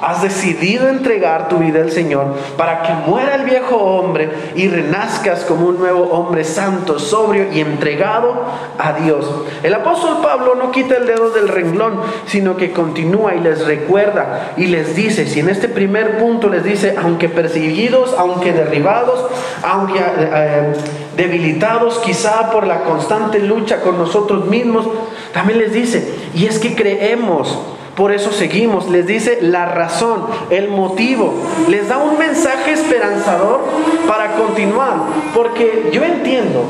has 0.01 0.23
decidido 0.23 0.89
entregar 0.89 1.49
tu 1.49 1.59
vida 1.59 1.81
al 1.81 1.91
Señor 1.91 2.35
para 2.57 2.83
que 2.83 2.93
muera 3.09 3.37
el 3.37 3.45
viejo 3.45 3.77
hombre 3.77 4.31
y 4.55 4.69
renazcas 4.69 5.45
como 5.45 5.69
un 5.69 5.79
nuevo 5.79 6.05
hombre 6.11 6.45
santo, 6.45 6.99
sobrio 6.99 7.53
y 7.53 7.61
entregado 7.61 8.45
a 8.79 8.93
Dios. 8.93 9.31
El 9.63 9.75
apóstol 9.75 10.19
Pablo 10.23 10.55
no 10.55 10.71
quita 10.71 10.97
el 10.97 11.07
dedo 11.07 11.31
del 11.31 11.49
renglón, 11.49 12.01
sino 12.27 12.57
que 12.57 12.73
continúa 12.73 13.35
y 13.35 13.41
les 13.41 13.65
recuerda 13.67 14.53
y 14.57 14.67
les 14.67 14.95
dice, 14.95 15.27
si 15.27 15.41
en 15.41 15.49
este 15.49 15.69
primer 15.69 16.19
punto 16.19 16.49
les 16.49 16.65
dice, 16.65 16.97
aunque 17.01 17.29
perseguidos, 17.29 18.15
aunque 18.19 18.53
derribados, 18.53 19.25
aunque 19.63 19.99
eh, 19.99 20.73
debilitados 21.17 21.99
quizá 21.99 22.51
por 22.51 22.67
la 22.67 22.81
constante 22.81 23.39
lucha 23.39 23.81
con 23.81 23.99
nosotros 23.99 24.47
mismos, 24.47 24.87
también 25.33 25.59
les 25.59 25.73
dice, 25.73 26.15
y 26.35 26.47
es 26.47 26.59
que 26.59 26.75
creemos 26.75 27.59
por 27.97 28.11
eso 28.11 28.33
seguimos. 28.33 28.91
Les 28.91 29.07
dice 29.07 29.39
la 29.41 29.67
razón, 29.67 30.27
el 30.51 30.69
motivo. 30.69 31.35
Les 31.69 31.89
da 31.89 31.99
un 31.99 32.19
mensaje 32.19 32.73
esperanzador 32.73 33.61
para 34.09 34.33
continuar. 34.35 34.95
Porque 35.35 35.91
yo 35.93 36.03
entiendo 36.03 36.65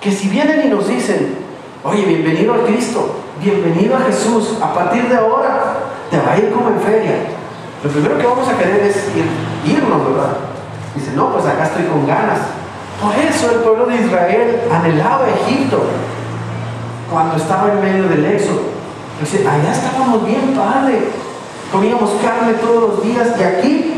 que 0.00 0.12
si 0.12 0.28
vienen 0.28 0.66
y 0.66 0.68
nos 0.68 0.88
dicen, 0.88 1.36
oye, 1.84 2.04
bienvenido 2.04 2.54
a 2.54 2.64
Cristo, 2.66 3.14
bienvenido 3.42 3.96
a 3.96 4.00
Jesús, 4.00 4.58
a 4.60 4.74
partir 4.74 5.08
de 5.08 5.16
ahora 5.16 5.74
te 6.10 6.18
va 6.18 6.32
a 6.32 6.38
ir 6.38 6.50
como 6.52 6.68
en 6.68 6.80
feria. 6.80 7.12
Lo 7.82 7.90
primero 7.90 8.18
que 8.18 8.26
vamos 8.26 8.46
a 8.48 8.58
querer 8.58 8.82
es 8.82 8.96
ir, 9.16 9.76
irnos, 9.76 10.04
¿verdad? 10.04 10.36
Dice, 10.94 11.12
no, 11.16 11.32
pues 11.32 11.46
acá 11.46 11.64
estoy 11.64 11.84
con 11.84 12.06
ganas. 12.06 12.40
Por 13.00 13.14
eso 13.16 13.50
el 13.50 13.60
pueblo 13.60 13.86
de 13.86 13.96
Israel 13.96 14.60
anhelaba 14.70 15.26
Egipto 15.28 15.82
cuando 17.10 17.36
estaba 17.36 17.72
en 17.72 17.80
medio 17.80 18.08
del 18.08 18.24
éxodo 18.26 18.71
allá 19.22 19.72
estábamos 19.72 20.24
bien 20.26 20.52
padre. 20.54 20.98
Comíamos 21.70 22.10
carne 22.22 22.54
todos 22.54 22.90
los 22.90 23.04
días 23.04 23.28
y 23.38 23.42
aquí 23.42 23.94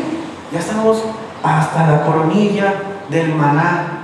ya 0.52 0.58
estamos 0.58 1.02
hasta 1.42 1.86
la 1.86 2.04
coronilla 2.04 2.74
del 3.08 3.34
maná. 3.34 4.00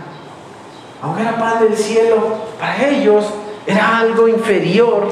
Aunque 1.03 1.23
era 1.23 1.39
pan 1.39 1.61
del 1.61 1.77
cielo, 1.77 2.37
para 2.59 2.89
ellos 2.89 3.27
era 3.67 3.99
algo 3.99 4.29
inferior 4.29 5.07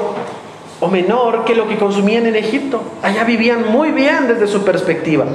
o 0.79 0.87
menor 0.87 1.45
que 1.45 1.55
lo 1.55 1.67
que 1.67 1.77
consumían 1.77 2.25
en 2.25 2.35
Egipto. 2.35 2.81
Allá 3.01 3.23
vivían 3.23 3.71
muy 3.71 3.91
bien 3.91 4.27
desde 4.27 4.47
su 4.47 4.63
perspectiva. 4.63 5.25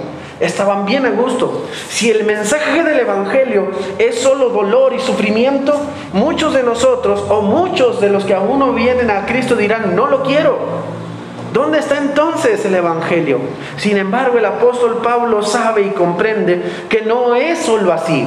Estaban 0.41 0.85
bien 0.85 1.07
a 1.07 1.11
gusto. 1.11 1.67
Si 1.89 2.11
el 2.11 2.25
mensaje 2.25 2.83
del 2.83 2.99
Evangelio 2.99 3.71
es 3.99 4.19
solo 4.19 4.49
dolor 4.51 4.93
y 4.95 5.01
sufrimiento, 5.01 5.75
muchos 6.13 6.55
de 6.55 6.63
nosotros 6.63 7.25
o 7.29 7.43
muchos 7.43 8.01
de 8.01 8.11
los 8.11 8.25
que 8.25 8.35
aún 8.35 8.59
no 8.59 8.73
vienen 8.73 9.11
a 9.11 9.27
Cristo 9.27 9.55
dirán, 9.55 9.95
no 9.95 10.07
lo 10.07 10.23
quiero. 10.23 10.95
¿Dónde 11.53 11.79
está 11.79 11.99
entonces 11.99 12.65
el 12.65 12.75
Evangelio? 12.75 13.39
Sin 13.77 13.97
embargo, 13.97 14.39
el 14.39 14.45
apóstol 14.45 15.03
Pablo 15.05 15.41
sabe 15.41 15.83
y 15.83 15.91
comprende 15.91 16.61
que 16.89 17.03
no 17.03 17.37
es 17.37 17.61
solo 17.61 17.93
así. 17.93 18.27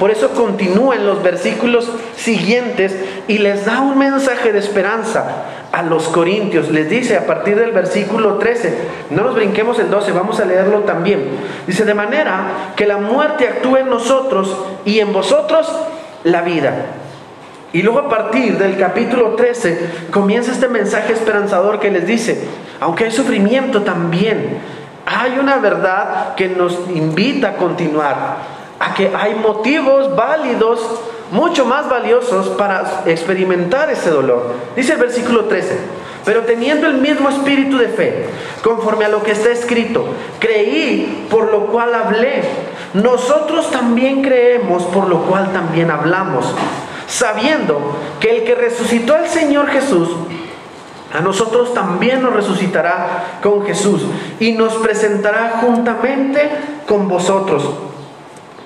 por 0.00 0.10
eso 0.10 0.30
continúa 0.30 0.96
en 0.96 1.06
los 1.06 1.22
versículos 1.22 1.88
siguientes 2.16 2.96
y 3.28 3.38
les 3.38 3.66
da 3.66 3.82
un 3.82 3.96
mensaje 3.98 4.52
de 4.52 4.58
esperanza 4.58 5.44
a 5.74 5.82
los 5.82 6.06
corintios. 6.08 6.70
Les 6.70 6.88
dice 6.88 7.16
a 7.16 7.26
partir 7.26 7.56
del 7.58 7.72
versículo 7.72 8.34
13, 8.34 8.78
no 9.10 9.24
nos 9.24 9.34
brinquemos 9.34 9.76
el 9.80 9.90
12, 9.90 10.12
vamos 10.12 10.38
a 10.38 10.44
leerlo 10.44 10.80
también. 10.80 11.30
Dice, 11.66 11.84
de 11.84 11.94
manera 11.94 12.72
que 12.76 12.86
la 12.86 12.98
muerte 12.98 13.48
actúe 13.48 13.78
en 13.78 13.90
nosotros 13.90 14.56
y 14.84 15.00
en 15.00 15.12
vosotros 15.12 15.68
la 16.22 16.42
vida. 16.42 16.74
Y 17.72 17.82
luego 17.82 17.98
a 17.98 18.08
partir 18.08 18.56
del 18.56 18.78
capítulo 18.78 19.30
13 19.30 20.10
comienza 20.12 20.52
este 20.52 20.68
mensaje 20.68 21.12
esperanzador 21.12 21.80
que 21.80 21.90
les 21.90 22.06
dice, 22.06 22.44
aunque 22.78 23.06
hay 23.06 23.10
sufrimiento 23.10 23.82
también, 23.82 24.58
hay 25.04 25.40
una 25.40 25.56
verdad 25.56 26.36
que 26.36 26.50
nos 26.50 26.78
invita 26.94 27.48
a 27.48 27.56
continuar, 27.56 28.36
a 28.78 28.94
que 28.94 29.10
hay 29.12 29.34
motivos 29.34 30.14
válidos 30.14 30.80
mucho 31.30 31.64
más 31.64 31.88
valiosos 31.88 32.48
para 32.50 33.02
experimentar 33.06 33.90
ese 33.90 34.10
dolor. 34.10 34.52
Dice 34.76 34.92
el 34.92 34.98
versículo 34.98 35.46
13, 35.46 35.78
pero 36.24 36.42
teniendo 36.42 36.86
el 36.86 36.94
mismo 36.94 37.28
espíritu 37.28 37.78
de 37.78 37.88
fe, 37.88 38.26
conforme 38.62 39.04
a 39.04 39.08
lo 39.08 39.22
que 39.22 39.32
está 39.32 39.50
escrito, 39.50 40.06
creí, 40.38 41.26
por 41.30 41.50
lo 41.50 41.66
cual 41.66 41.94
hablé, 41.94 42.42
nosotros 42.94 43.70
también 43.70 44.22
creemos, 44.22 44.84
por 44.84 45.08
lo 45.08 45.22
cual 45.22 45.52
también 45.52 45.90
hablamos, 45.90 46.46
sabiendo 47.06 47.96
que 48.20 48.36
el 48.36 48.44
que 48.44 48.54
resucitó 48.54 49.14
al 49.14 49.28
Señor 49.28 49.68
Jesús, 49.68 50.08
a 51.12 51.20
nosotros 51.20 51.74
también 51.74 52.22
nos 52.22 52.34
resucitará 52.34 53.38
con 53.40 53.64
Jesús 53.64 54.02
y 54.40 54.52
nos 54.52 54.74
presentará 54.74 55.58
juntamente 55.60 56.50
con 56.88 57.08
vosotros. 57.08 57.62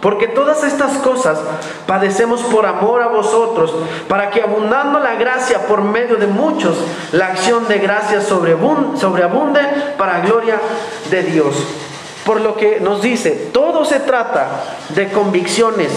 Porque 0.00 0.28
todas 0.28 0.62
estas 0.62 0.99
cosas 0.99 1.40
padecemos 1.87 2.43
por 2.43 2.67
amor 2.67 3.02
a 3.02 3.09
vosotros, 3.09 3.75
para 4.09 4.31
que 4.31 4.43
abundando 4.43 5.00
la 5.00 5.17
gracia 5.17 5.67
por 5.67 5.83
medio 5.83 6.17
de 6.17 6.28
muchos, 6.28 6.76
la 7.12 7.26
acción 7.26 7.67
de 7.67 7.78
gracia 7.78 8.21
sobreabunde 8.21 9.61
para 9.97 10.21
gloria 10.21 10.61
de 11.11 11.23
Dios. 11.25 11.57
Por 12.25 12.40
lo 12.40 12.57
que 12.57 12.78
nos 12.78 13.02
dice, 13.02 13.50
todo 13.52 13.85
se 13.85 14.00
trata 14.00 14.49
de 14.90 15.09
convicciones 15.09 15.90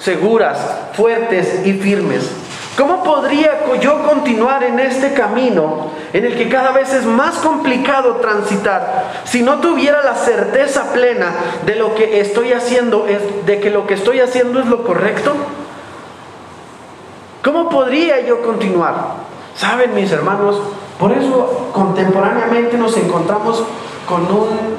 seguras, 0.00 0.58
fuertes 0.94 1.64
y 1.64 1.74
firmes. 1.74 2.28
¿Cómo 2.76 3.02
podría 3.04 3.78
yo 3.80 4.02
continuar 4.02 4.64
en 4.64 4.78
este 4.80 5.12
camino 5.12 5.90
en 6.12 6.24
el 6.24 6.36
que 6.36 6.48
cada 6.48 6.72
vez 6.72 6.92
es 6.94 7.04
más 7.04 7.36
complicado 7.36 8.16
transitar 8.16 9.12
si 9.24 9.42
no 9.42 9.58
tuviera 9.58 10.02
la 10.02 10.14
certeza 10.14 10.90
plena 10.92 11.34
de 11.66 11.76
lo 11.76 11.94
que 11.94 12.20
estoy 12.20 12.54
haciendo, 12.54 13.06
de 13.44 13.60
que 13.60 13.70
lo 13.70 13.86
que 13.86 13.94
estoy 13.94 14.20
haciendo 14.20 14.60
es 14.60 14.66
lo 14.66 14.84
correcto? 14.84 15.32
¿Cómo 17.44 17.68
podría 17.68 18.24
yo 18.24 18.40
continuar? 18.40 19.16
Saben, 19.54 19.94
mis 19.94 20.10
hermanos, 20.10 20.58
por 20.98 21.12
eso 21.12 21.70
contemporáneamente 21.72 22.78
nos 22.78 22.96
encontramos 22.96 23.64
con 24.06 24.26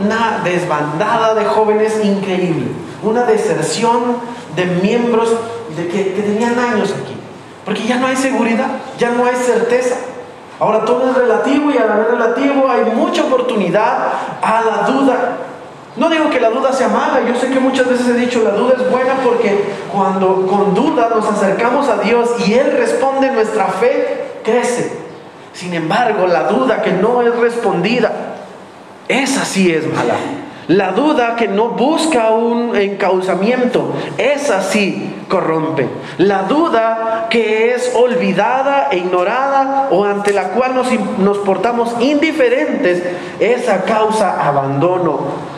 una 0.04 0.42
desbandada 0.44 1.36
de 1.36 1.46
jóvenes 1.46 2.04
increíble, 2.04 2.72
una 3.04 3.24
deserción 3.24 4.18
de 4.56 4.66
miembros 4.66 5.30
de 5.78 5.88
que, 5.88 6.14
que 6.14 6.22
tenían 6.24 6.58
años 6.58 6.92
aquí. 6.92 7.23
Porque 7.66 7.84
ya 7.84 7.98
no 7.98 8.08
hay 8.08 8.16
seguridad, 8.16 8.68
ya 8.98 9.12
no 9.12 9.26
hay 9.26 9.36
certeza. 9.36 9.96
Ahora 10.60 10.86
todo 10.86 11.10
es 11.10 11.18
relativo 11.18 11.72
y 11.72 11.78
a 11.78 11.86
la 11.86 11.96
vez 11.96 12.08
relativo 12.12 12.70
hay 12.70 12.86
mucha 12.96 13.24
oportunidad 13.24 13.98
a 14.42 14.62
la 14.62 14.88
duda. 14.88 15.38
No 15.96 16.10
digo 16.10 16.30
que 16.30 16.40
la 16.40 16.50
duda 16.50 16.74
sea 16.74 16.88
mala, 16.88 17.22
yo 17.28 17.36
sé 17.36 17.50
que 17.50 17.60
muchas 17.60 17.88
veces 17.88 18.08
he 18.08 18.14
dicho 18.14 18.42
la 18.44 18.52
duda 18.52 18.74
es 18.78 18.90
buena 18.90 19.14
porque 19.24 19.64
cuando 19.92 20.48
con 20.48 20.74
duda 20.74 21.10
nos 21.10 21.26
acercamos 21.28 21.88
a 21.88 21.98
Dios 21.98 22.30
y 22.48 22.54
Él 22.54 22.72
responde, 22.78 23.32
nuestra 23.32 23.68
fe 23.68 24.40
crece. 24.44 24.98
Sin 25.54 25.74
embargo, 25.74 26.26
la 26.26 26.48
duda 26.48 26.82
que 26.82 26.94
no 26.94 27.22
es 27.22 27.36
respondida, 27.36 28.12
esa 29.08 29.46
sí 29.46 29.72
es 29.72 29.86
mala. 29.86 30.16
La 30.68 30.92
duda 30.92 31.36
que 31.36 31.48
no 31.48 31.70
busca 31.70 32.32
un 32.32 32.76
encauzamiento, 32.76 33.94
esa 34.18 34.62
sí 34.62 35.14
corrompe. 35.28 35.90
La 36.18 36.44
duda 36.44 37.28
que 37.30 37.74
es 37.74 37.94
olvidada 37.96 38.88
e 38.92 38.98
ignorada 38.98 39.90
o 39.92 40.06
ante 40.06 40.32
la 40.32 40.50
cual 40.50 40.76
nos, 40.76 40.88
nos 41.20 41.40
portamos 41.40 41.96
indiferentes, 42.00 43.04
esa 43.40 43.84
causa 43.84 44.48
abandono 44.48 45.54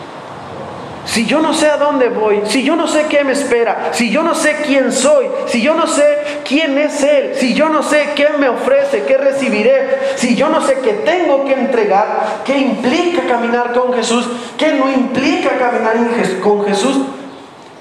si 1.06 1.26
yo 1.26 1.40
no 1.40 1.54
sé 1.54 1.70
a 1.70 1.78
dónde 1.78 2.10
voy, 2.10 2.42
si 2.46 2.64
yo 2.64 2.76
no 2.76 2.88
sé 2.88 3.06
qué 3.08 3.24
me 3.24 3.34
espera, 3.34 3.90
si 3.92 4.10
yo 4.10 4.24
no 4.24 4.34
sé 4.34 4.58
quién 4.66 4.92
soy, 4.92 5.28
si 5.46 5.62
yo 5.62 5.76
no 5.76 5.88
sé 5.88 6.04
quién 6.46 6.78
es 6.78 7.04
Él, 7.04 7.32
si 7.36 7.54
yo 7.54 7.70
no 7.70 7.84
sé 7.84 8.10
qué 8.16 8.30
me 8.40 8.48
ofrece, 8.48 9.04
qué 9.04 9.18
recibiré, 9.18 10.00
si 10.16 10.36
yo 10.36 10.48
no 10.50 10.62
sé 10.62 10.80
qué 10.84 10.94
tengo 10.94 11.44
que 11.46 11.54
entregar, 11.54 12.42
qué 12.46 12.58
implica 12.58 13.24
caminar 13.28 13.74
con 13.74 13.94
Jesús, 13.94 14.30
qué 14.58 14.74
no 14.74 14.90
implica 14.90 15.58
caminar 15.58 15.96
con 16.42 16.66
Jesús, 16.66 16.98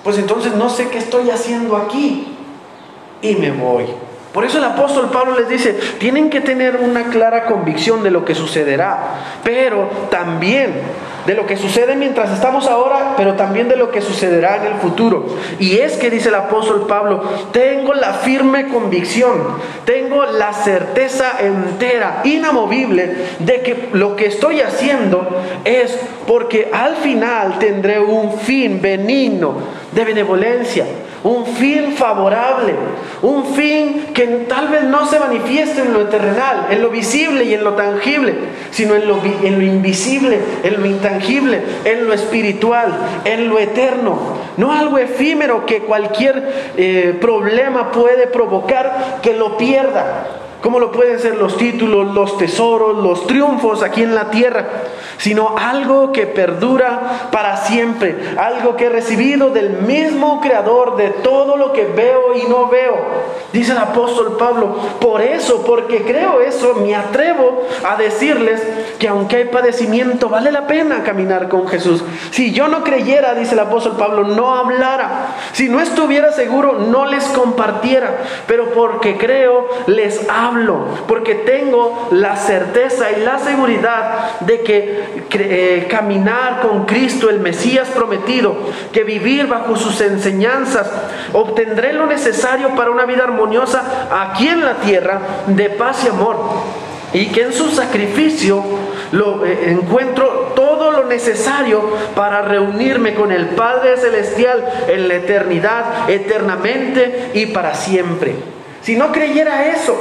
pues 0.03 0.19
entonces 0.19 0.55
no 0.55 0.69
sé 0.69 0.89
qué 0.89 0.99
estoy 0.99 1.31
haciendo 1.31 1.77
aquí. 1.77 2.29
Y 3.23 3.37
me 3.37 3.53
voy. 3.53 3.87
Por 4.35 4.45
eso 4.45 4.59
el 4.59 4.65
apóstol 4.65 5.11
Pablo 5.11 5.39
les 5.39 5.49
dice, 5.49 5.79
tienen 5.99 6.29
que 6.29 6.41
tener 6.41 6.77
una 6.77 7.05
clara 7.05 7.47
convicción 7.47 8.03
de 8.03 8.11
lo 8.11 8.25
que 8.25 8.35
sucederá, 8.35 8.99
pero 9.45 9.89
también 10.11 10.73
de 11.27 11.35
lo 11.35 11.47
que 11.47 11.57
sucede 11.57 11.97
mientras 11.97 12.31
estamos 12.31 12.67
ahora, 12.67 13.15
pero 13.17 13.35
también 13.35 13.69
de 13.69 13.77
lo 13.77 13.91
que 13.91 14.01
sucederá 14.01 14.57
en 14.57 14.73
el 14.73 14.75
futuro. 14.81 15.27
Y 15.59 15.79
es 15.79 15.97
que 15.97 16.11
dice 16.11 16.29
el 16.29 16.35
apóstol 16.35 16.87
Pablo, 16.87 17.23
tengo 17.53 17.95
la 17.95 18.15
firme 18.15 18.69
convicción, 18.69 19.43
tengo 19.85 20.25
la 20.25 20.53
certeza 20.53 21.39
entera, 21.41 22.21
inamovible, 22.25 23.15
de 23.39 23.63
que 23.63 23.89
lo 23.93 24.17
que 24.17 24.27
estoy 24.27 24.61
haciendo 24.61 25.27
es 25.65 25.99
porque 26.27 26.71
al 26.73 26.97
final 26.97 27.59
tendré 27.59 28.01
un 28.01 28.39
fin 28.39 28.81
benigno 28.81 29.84
de 29.95 30.05
benevolencia 30.05 30.85
un 31.25 31.47
fin 31.47 31.93
favorable, 31.97 32.75
un 33.23 33.47
fin 33.55 34.09
que 34.13 34.27
tal 34.47 34.69
vez 34.69 34.85
no 34.85 35.07
se 35.07 35.19
manifieste 35.19 35.81
en 35.81 35.95
lo 35.95 36.07
terrenal, 36.07 36.67
en 36.71 36.83
lo 36.83 36.91
visible 36.91 37.45
y 37.45 37.55
en 37.55 37.65
lo 37.65 37.73
tangible, 37.73 38.35
sino 38.71 38.95
en 38.95 39.09
lo, 39.09 39.19
en 39.43 39.59
lo 39.59 39.65
invisible, 39.65 40.39
en 40.63 40.81
lo 40.81 40.87
intangible, 40.87 41.63
en 41.87 42.07
lo 42.07 42.13
espiritual, 42.13 42.95
en 43.25 43.49
lo 43.49 43.59
eterno. 43.59 44.19
No 44.59 44.71
algo 44.71 44.99
efímero 44.99 45.65
que 45.65 45.81
cualquier 45.81 46.73
eh, 46.77 47.17
problema 47.19 47.91
puede 47.91 48.27
provocar 48.27 49.21
que 49.23 49.33
lo 49.33 49.57
pierda 49.57 50.43
como 50.65 50.79
lo 50.79 50.91
pueden 50.91 51.19
ser 51.19 51.37
los 51.37 51.59
títulos, 51.59 52.15
los 52.15 52.39
tesoros, 52.39 52.97
los 52.97 53.27
triunfos 53.27 53.83
aquí 53.83 54.03
en 54.03 54.15
la 54.15 54.31
tierra, 54.31 54.67
sino 55.19 55.57
algo 55.59 56.13
que 56.13 56.27
perdura 56.27 57.29
para 57.31 57.57
siempre, 57.57 58.17
algo 58.37 58.77
que 58.77 58.87
he 58.87 58.91
recibido 58.91 59.51
del 59.51 59.71
mismo 59.83 60.41
creador 60.41 60.97
de 60.97 61.11
todo 61.11 61.57
lo 61.57 61.73
que 61.73 61.85
veo 61.85 62.35
y 62.35 62.49
no 62.49 62.69
veo. 62.69 62.97
Dice 63.53 63.73
el 63.73 63.79
apóstol 63.79 64.37
Pablo, 64.37 64.75
por 65.01 65.23
eso, 65.23 65.63
porque 65.65 66.03
creo 66.03 66.41
eso, 66.41 66.75
me 66.75 66.95
atrevo 66.95 67.63
a 67.89 67.97
decirles 67.97 68.63
que 68.99 69.09
aunque 69.09 69.37
hay 69.37 69.45
padecimiento, 69.45 70.29
vale 70.29 70.51
la 70.51 70.67
pena 70.67 71.05
caminar 71.05 71.49
con 71.49 71.69
Jesús. 71.69 72.03
Si 72.31 72.53
yo 72.53 72.69
no 72.69 72.83
creyera, 72.83 73.35
dice 73.35 73.55
el 73.55 73.61
apóstol 73.61 73.97
Pablo, 73.97 74.25
no 74.25 74.55
hablara. 74.55 75.37
Si 75.53 75.69
no 75.69 75.81
estuviera 75.81 76.33
seguro, 76.33 76.73
no 76.73 77.07
les 77.07 77.25
compartiera. 77.27 78.19
Pero 78.47 78.73
porque 78.73 79.17
creo, 79.17 79.69
les 79.87 80.29
hablo 80.29 80.85
porque 81.07 81.35
tengo 81.35 82.09
la 82.11 82.37
certeza 82.37 83.13
y 83.13 83.25
la 83.25 83.39
seguridad 83.39 84.41
de 84.41 84.63
que 84.63 85.04
eh, 85.31 85.87
caminar 85.91 86.61
con 86.61 86.85
Cristo, 86.87 87.31
el 87.31 87.41
Mesías 87.41 87.89
prometido, 87.89 88.57
que 88.93 89.05
vivir 89.05 89.47
bajo 89.47 89.77
sus 89.77 90.01
enseñanzas, 90.01 90.91
obtendré 91.33 91.93
lo 91.93 92.07
necesario 92.07 92.75
para 92.75 92.91
una 92.91 93.05
vida 93.05 93.25
armoniosa 93.25 94.09
aquí 94.11 94.49
en 94.49 94.65
la 94.65 94.75
tierra, 94.77 95.21
de 95.47 95.71
paz 95.71 96.05
y 96.05 96.09
amor. 96.09 96.37
Y 97.13 97.27
que 97.27 97.43
en 97.43 97.53
su 97.53 97.71
sacrificio 97.71 98.65
lo, 99.13 99.47
eh, 99.47 99.71
encuentro 99.71 100.53
todo 100.57 100.91
lo 100.91 101.05
necesario 101.05 101.81
para 102.15 102.43
reunirme 102.43 103.15
con 103.15 103.31
el 103.31 103.47
Padre 103.51 103.97
Celestial 103.97 104.87
en 104.89 105.09
la 105.09 105.15
eternidad, 105.15 106.11
eternamente 106.11 107.31
y 107.35 107.47
para 107.47 107.75
siempre. 107.75 108.35
Si 108.83 108.97
no 108.97 109.13
creyera 109.13 109.67
eso, 109.67 109.95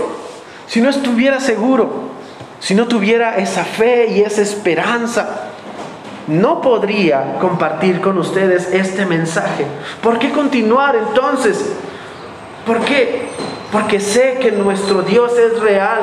si 0.67 0.81
no 0.81 0.89
estuviera 0.89 1.39
seguro, 1.39 2.12
si 2.63 2.75
no 2.75 2.87
tuviera 2.87 3.35
esa 3.35 3.65
fe 3.65 4.07
y 4.07 4.21
esa 4.21 4.41
esperanza, 4.41 5.49
no 6.27 6.61
podría 6.61 7.37
compartir 7.41 7.99
con 7.99 8.17
ustedes 8.17 8.71
este 8.71 9.05
mensaje. 9.05 9.65
¿Por 10.01 10.17
qué 10.17 10.31
continuar 10.31 10.95
entonces? 10.95 11.73
¿Por 12.65 12.79
qué? 12.85 13.27
Porque 13.73 13.99
sé 13.99 14.37
que 14.39 14.51
nuestro 14.51 15.01
Dios 15.01 15.35
es 15.35 15.59
real. 15.59 16.01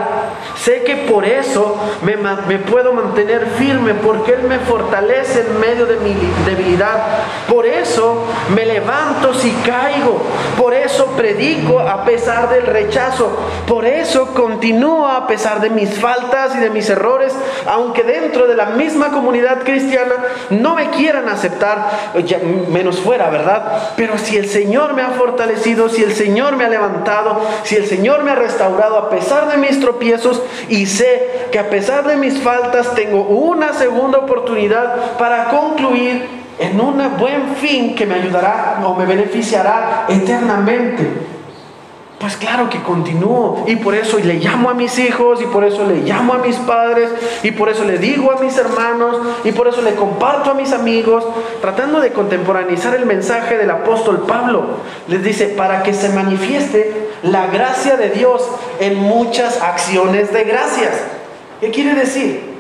Sé 0.57 0.83
que 0.83 0.97
por 0.97 1.25
eso 1.25 1.79
me, 2.03 2.17
me, 2.17 2.59
puedo 2.59 2.93
mantener 2.93 3.47
firme, 3.57 3.95
porque 3.95 4.33
Él 4.33 4.43
me 4.43 4.59
fortalece 4.59 5.47
en 5.47 5.61
medio 5.61 5.87
de 5.87 5.97
mi 5.99 6.15
debilidad. 6.45 6.99
Por 7.49 7.65
eso 7.65 8.25
me 8.55 8.67
levanto 8.67 9.33
si 9.35 9.53
caigo. 9.65 10.21
Por 10.59 10.75
eso 10.75 11.07
predico 11.17 11.79
a 11.79 12.05
pesar 12.05 12.51
del 12.51 12.67
rechazo. 12.67 13.39
Por 13.69 13.85
eso 13.85 14.35
continúo 14.35 15.07
a 15.07 15.29
pesar 15.29 15.61
de 15.61 15.71
mis 15.71 15.95
faltas 15.95 16.57
y 16.57 16.59
de 16.59 16.71
mis 16.71 16.91
errores, 16.91 17.33
aunque 17.67 18.03
dentro 18.03 18.49
de 18.49 18.57
la 18.57 18.67
misma 18.67 19.11
comunidad 19.11 19.63
cristiana 19.63 20.15
no 20.51 20.75
me 20.75 20.91
quieran 20.91 21.29
aceptar, 21.29 21.89
menos 22.69 22.99
fuera, 22.99 23.31
¿verdad? 23.31 23.93
Pero 23.97 24.19
si 24.19 24.37
el 24.37 24.49
Señor 24.49 24.95
me 24.95 25.03
ha 25.03 25.11
fortalecido, 25.11 25.89
si 25.89 26.03
el 26.03 26.15
Señor 26.15 26.57
me 26.57 26.65
ha 26.65 26.69
levantado, 26.69 27.41
si 27.65 27.77
el 27.77 27.87
Señor 27.87 28.23
me 28.23 28.31
ha 28.31 28.37
restaurado 28.37 28.97
a 28.97 29.11
pesar 29.11 29.51
de 29.51 29.57
mis 29.57 29.81
tropiezos 29.81 30.43
y 30.69 30.87
sé 30.87 31.49
que 31.53 31.59
a 31.59 31.71
pesar 31.71 32.07
de 32.07 32.17
mis 32.17 32.39
faltas 32.41 32.95
tengo 32.95 33.23
una 33.23 33.73
segunda 33.73 34.19
oportunidad 34.19 35.17
para 35.19 35.49
concluir 35.49 36.41
en 36.59 36.81
un 36.81 37.03
buen 37.19 37.57
fin 37.57 37.95
que 37.95 38.07
me 38.07 38.15
ayudará 38.15 38.81
o 38.85 38.95
me 38.95 39.07
beneficiará 39.07 40.07
eternamente. 40.09 41.40
Pues 42.21 42.37
claro 42.37 42.69
que 42.69 42.83
continúo 42.83 43.65
y 43.67 43.77
por 43.77 43.95
eso 43.95 44.19
le 44.19 44.35
llamo 44.35 44.69
a 44.69 44.75
mis 44.75 44.99
hijos 44.99 45.41
y 45.41 45.47
por 45.47 45.65
eso 45.65 45.87
le 45.87 46.03
llamo 46.03 46.35
a 46.35 46.39
mis 46.39 46.57
padres 46.57 47.09
y 47.43 47.51
por 47.53 47.71
eso 47.71 47.85
le 47.85 47.97
digo 47.97 48.31
a 48.31 48.39
mis 48.39 48.59
hermanos 48.59 49.17
y 49.43 49.53
por 49.53 49.69
eso 49.69 49.81
le 49.81 49.95
comparto 49.95 50.51
a 50.51 50.55
mis 50.55 50.75
amigos, 50.75 51.25
tratando 51.63 51.99
de 51.99 52.13
contemporaneizar 52.13 52.95
el 52.95 53.07
mensaje 53.07 53.57
del 53.57 53.71
apóstol 53.71 54.27
Pablo. 54.29 54.65
Les 55.09 55.25
dice, 55.25 55.47
para 55.47 55.83
que 55.83 55.95
se 55.95 56.11
manifieste 56.11 57.09
la 57.23 57.47
gracia 57.47 57.97
de 57.97 58.11
Dios 58.11 58.47
en 58.81 58.99
muchas 58.99 59.63
acciones 59.63 60.31
de 60.31 60.45
gracias. 60.45 60.93
¿Qué 61.63 61.71
quiere 61.71 61.95
decir? 61.95 62.51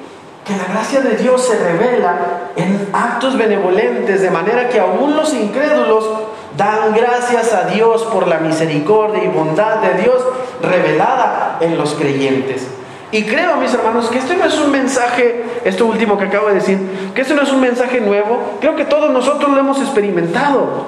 Que 0.46 0.56
la 0.56 0.72
gracia 0.72 1.02
de 1.02 1.18
Dios 1.18 1.46
se 1.46 1.58
revela 1.58 2.48
en 2.56 2.88
actos 2.94 3.36
benevolentes, 3.36 4.22
de 4.22 4.30
manera 4.30 4.70
que 4.70 4.80
aún 4.80 5.14
los 5.14 5.34
incrédulos 5.34 6.08
Dan 6.56 6.94
gracias 6.94 7.52
a 7.52 7.64
Dios 7.64 8.02
por 8.04 8.26
la 8.26 8.38
misericordia 8.38 9.22
y 9.24 9.28
bondad 9.28 9.76
de 9.76 10.02
Dios 10.02 10.22
revelada 10.62 11.58
en 11.60 11.78
los 11.78 11.94
creyentes. 11.94 12.66
Y 13.12 13.24
creo, 13.24 13.56
mis 13.56 13.74
hermanos, 13.74 14.08
que 14.08 14.18
este 14.18 14.36
no 14.36 14.44
es 14.44 14.58
un 14.58 14.70
mensaje, 14.70 15.44
esto 15.64 15.86
último 15.86 16.16
que 16.16 16.24
acabo 16.24 16.48
de 16.48 16.54
decir, 16.54 16.78
que 17.14 17.22
esto 17.22 17.34
no 17.34 17.42
es 17.42 17.50
un 17.50 17.60
mensaje 17.60 18.00
nuevo. 18.00 18.38
Creo 18.60 18.76
que 18.76 18.84
todos 18.84 19.10
nosotros 19.10 19.50
lo 19.50 19.58
hemos 19.58 19.80
experimentado. 19.80 20.86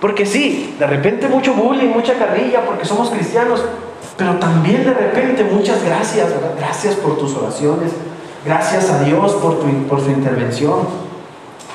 Porque 0.00 0.26
sí, 0.26 0.74
de 0.78 0.86
repente 0.86 1.28
mucho 1.28 1.54
bullying, 1.54 1.88
mucha 1.88 2.14
carrilla, 2.14 2.62
porque 2.64 2.84
somos 2.84 3.10
cristianos, 3.10 3.64
pero 4.16 4.34
también 4.34 4.84
de 4.84 4.94
repente 4.94 5.44
muchas 5.44 5.84
gracias, 5.84 6.28
Gracias 6.58 6.94
por 6.96 7.18
tus 7.18 7.36
oraciones, 7.36 7.92
gracias 8.44 8.90
a 8.90 9.04
Dios 9.04 9.32
por, 9.34 9.60
tu, 9.60 9.66
por 9.86 10.00
su 10.00 10.10
intervención. 10.10 11.11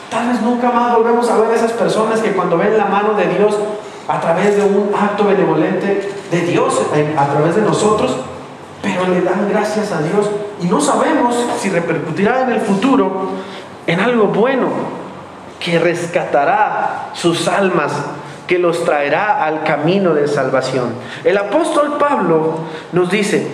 Tal 0.10 0.30
vez 0.30 0.42
nunca 0.42 0.72
más 0.72 0.96
volvemos 0.96 1.30
a 1.30 1.38
ver 1.38 1.52
a 1.52 1.56
esas 1.56 1.74
personas 1.74 2.22
que 2.22 2.32
cuando 2.32 2.58
ven 2.58 2.78
la 2.78 2.86
mano 2.86 3.14
de 3.14 3.28
Dios 3.28 3.56
a 4.08 4.22
través 4.22 4.56
de 4.56 4.64
un 4.64 4.92
acto 4.98 5.26
benevolente 5.26 6.10
de 6.32 6.42
Dios, 6.42 6.82
a 7.18 7.26
través 7.26 7.56
de 7.56 7.62
nosotros, 7.62 8.16
pero 8.82 9.08
le 9.08 9.22
dan 9.22 9.50
gracias 9.50 9.92
a 9.92 10.02
Dios 10.02 10.30
y 10.62 10.68
no 10.68 10.80
sabemos 10.80 11.36
si 11.60 11.70
repercutirá 11.70 12.44
en 12.44 12.52
el 12.52 12.62
futuro 12.62 13.32
en 13.86 14.00
algo 14.00 14.28
bueno 14.28 14.68
que 15.60 15.80
rescatará 15.80 17.10
sus 17.14 17.48
almas, 17.48 17.92
que 18.48 18.60
los 18.60 18.86
traerá 18.86 19.44
al 19.44 19.64
camino 19.64 20.14
de 20.14 20.28
salvación. 20.28 20.94
El 21.24 21.38
apóstol 21.38 21.98
Pablo 21.98 22.60
nos 22.94 23.10
dice 23.10 23.48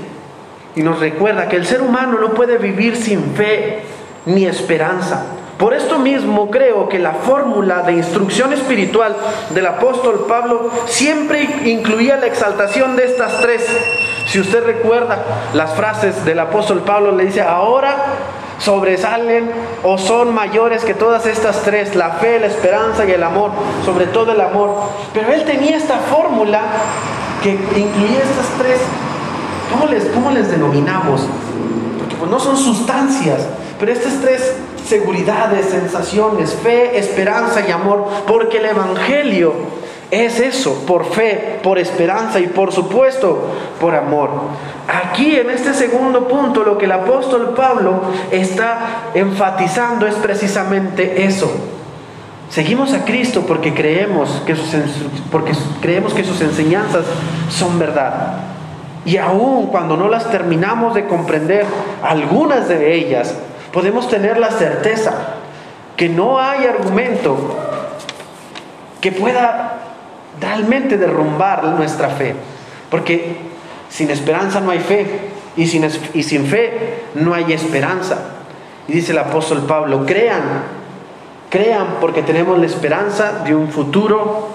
y 0.75 0.83
nos 0.83 0.99
recuerda 0.99 1.47
que 1.47 1.55
el 1.55 1.65
ser 1.65 1.81
humano 1.81 2.19
no 2.19 2.29
puede 2.31 2.57
vivir 2.57 2.95
sin 2.95 3.33
fe 3.33 3.83
ni 4.25 4.45
esperanza. 4.45 5.23
Por 5.57 5.73
esto 5.73 5.99
mismo 5.99 6.49
creo 6.49 6.89
que 6.89 6.99
la 6.99 7.13
fórmula 7.13 7.83
de 7.83 7.93
instrucción 7.93 8.53
espiritual 8.53 9.15
del 9.51 9.65
apóstol 9.67 10.25
Pablo 10.27 10.69
siempre 10.85 11.43
incluía 11.65 12.17
la 12.17 12.25
exaltación 12.25 12.95
de 12.95 13.05
estas 13.05 13.39
tres. 13.41 13.65
Si 14.27 14.39
usted 14.39 14.65
recuerda 14.65 15.23
las 15.53 15.73
frases 15.73 16.25
del 16.25 16.39
apóstol 16.39 16.81
Pablo, 16.81 17.11
le 17.11 17.25
dice, 17.25 17.41
ahora 17.41 17.95
sobresalen 18.59 19.51
o 19.83 19.97
son 19.97 20.33
mayores 20.33 20.83
que 20.83 20.93
todas 20.93 21.25
estas 21.25 21.61
tres, 21.63 21.95
la 21.95 22.11
fe, 22.11 22.39
la 22.39 22.47
esperanza 22.47 23.05
y 23.05 23.11
el 23.11 23.23
amor, 23.23 23.51
sobre 23.85 24.07
todo 24.07 24.31
el 24.31 24.41
amor. 24.41 24.75
Pero 25.13 25.31
él 25.33 25.43
tenía 25.43 25.77
esta 25.77 25.97
fórmula 25.97 26.61
que 27.41 27.51
incluía 27.51 28.19
estas 28.19 28.47
tres. 28.57 28.79
¿Cómo 29.71 29.87
les, 29.87 30.05
cómo 30.05 30.31
les 30.31 30.49
denominamos? 30.49 31.27
Porque 31.99 32.15
pues 32.15 32.29
no 32.29 32.39
son 32.39 32.57
sustancias, 32.57 33.47
pero 33.83 33.97
estas 33.97 34.21
tres 34.21 34.55
seguridades, 34.87 35.65
sensaciones, 35.65 36.53
fe, 36.53 36.97
esperanza 36.97 37.59
y 37.67 37.69
amor, 37.69 38.07
porque 38.25 38.59
el 38.59 38.67
Evangelio 38.67 39.53
es 40.09 40.39
eso, 40.39 40.85
por 40.87 41.03
fe, 41.03 41.59
por 41.61 41.77
esperanza 41.77 42.39
y 42.39 42.47
por 42.47 42.71
supuesto 42.71 43.45
por 43.81 43.93
amor. 43.93 44.29
Aquí 44.87 45.35
en 45.35 45.49
este 45.49 45.73
segundo 45.73 46.29
punto 46.29 46.63
lo 46.63 46.77
que 46.77 46.85
el 46.85 46.93
apóstol 46.93 47.53
Pablo 47.57 48.03
está 48.31 49.09
enfatizando 49.15 50.07
es 50.07 50.15
precisamente 50.15 51.25
eso. 51.25 51.51
Seguimos 52.49 52.93
a 52.93 53.03
Cristo 53.03 53.43
porque 53.45 53.73
creemos 53.73 54.29
que 54.45 54.55
sus, 54.55 54.65
porque 55.29 55.51
creemos 55.81 56.13
que 56.13 56.23
sus 56.23 56.39
enseñanzas 56.39 57.03
son 57.49 57.77
verdad. 57.79 58.37
Y 59.05 59.17
aun 59.17 59.67
cuando 59.67 59.97
no 59.97 60.07
las 60.07 60.31
terminamos 60.31 60.93
de 60.93 61.05
comprender, 61.05 61.65
algunas 62.01 62.69
de 62.69 62.95
ellas, 62.95 63.35
podemos 63.73 64.07
tener 64.07 64.37
la 64.37 64.51
certeza 64.51 65.13
que 65.97 66.07
no 66.07 66.39
hay 66.39 66.65
argumento 66.67 67.57
que 69.01 69.11
pueda 69.11 69.79
realmente 70.39 70.97
derrumbar 70.97 71.65
nuestra 71.65 72.09
fe. 72.09 72.35
Porque 72.89 73.35
sin 73.89 74.11
esperanza 74.11 74.61
no 74.61 74.71
hay 74.71 74.79
fe 74.79 75.05
y 75.57 75.67
sin, 75.67 76.45
fe 76.45 77.03
no 77.15 77.33
hay 77.33 77.51
esperanza. 77.51 78.17
Y 78.87 78.93
dice 78.93 79.11
el 79.11 79.17
apóstol 79.17 79.63
Pablo, 79.67 80.05
crean, 80.05 80.41
crean 81.49 81.97
porque 81.99 82.21
tenemos 82.21 82.59
la 82.59 82.67
esperanza 82.67 83.43
de 83.43 83.55
un 83.55 83.69
futuro 83.69 84.49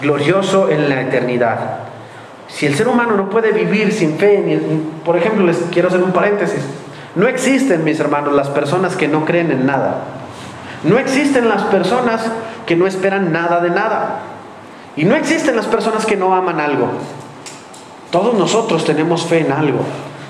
glorioso 0.00 0.70
en 0.70 0.88
la 0.88 1.00
eternidad. 1.00 1.78
Si 2.48 2.66
el 2.66 2.74
ser 2.74 2.88
humano 2.88 3.16
no 3.16 3.30
puede 3.30 3.52
vivir 3.52 3.92
sin 3.92 4.18
fe, 4.18 4.60
por 5.04 5.16
ejemplo, 5.16 5.46
les 5.46 5.58
quiero 5.70 5.88
hacer 5.88 6.02
un 6.02 6.12
paréntesis, 6.12 6.62
no 7.14 7.26
existen, 7.26 7.84
mis 7.84 7.98
hermanos, 7.98 8.34
las 8.34 8.48
personas 8.48 8.96
que 8.96 9.08
no 9.08 9.24
creen 9.24 9.50
en 9.50 9.66
nada. 9.66 10.04
No 10.84 10.98
existen 10.98 11.48
las 11.48 11.62
personas 11.64 12.30
que 12.66 12.76
no 12.76 12.86
esperan 12.86 13.32
nada 13.32 13.60
de 13.60 13.70
nada. 13.70 14.20
Y 14.96 15.04
no 15.04 15.16
existen 15.16 15.56
las 15.56 15.66
personas 15.66 16.06
que 16.06 16.16
no 16.16 16.34
aman 16.34 16.60
algo. 16.60 16.88
Todos 18.10 18.34
nosotros 18.34 18.84
tenemos 18.84 19.24
fe 19.24 19.40
en 19.40 19.52
algo. 19.52 19.80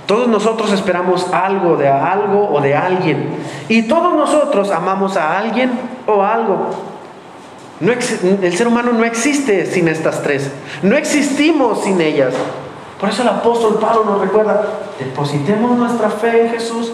Todos 0.06 0.26
nosotros 0.26 0.72
esperamos 0.72 1.32
algo 1.32 1.76
de 1.76 1.88
algo 1.88 2.50
o 2.50 2.60
de 2.60 2.74
alguien. 2.74 3.30
Y 3.68 3.82
todos 3.82 4.14
nosotros 4.14 4.70
amamos 4.70 5.16
a 5.16 5.38
alguien 5.38 5.70
o 6.06 6.22
algo. 6.22 6.70
el 7.80 8.56
ser 8.56 8.66
humano 8.66 8.92
no 8.92 9.04
existe 9.04 9.66
sin 9.66 9.86
estas 9.86 10.22
tres. 10.22 10.50
No 10.82 10.96
existimos 10.96 11.84
sin 11.84 12.00
ellas. 12.00 12.34
Por 13.00 13.08
eso 13.08 13.22
el 13.22 13.28
apóstol 13.28 13.78
Pablo 13.80 14.04
nos 14.04 14.20
recuerda, 14.20 14.62
depositemos 14.98 15.76
nuestra 15.76 16.10
fe 16.10 16.42
en 16.42 16.50
Jesús 16.50 16.92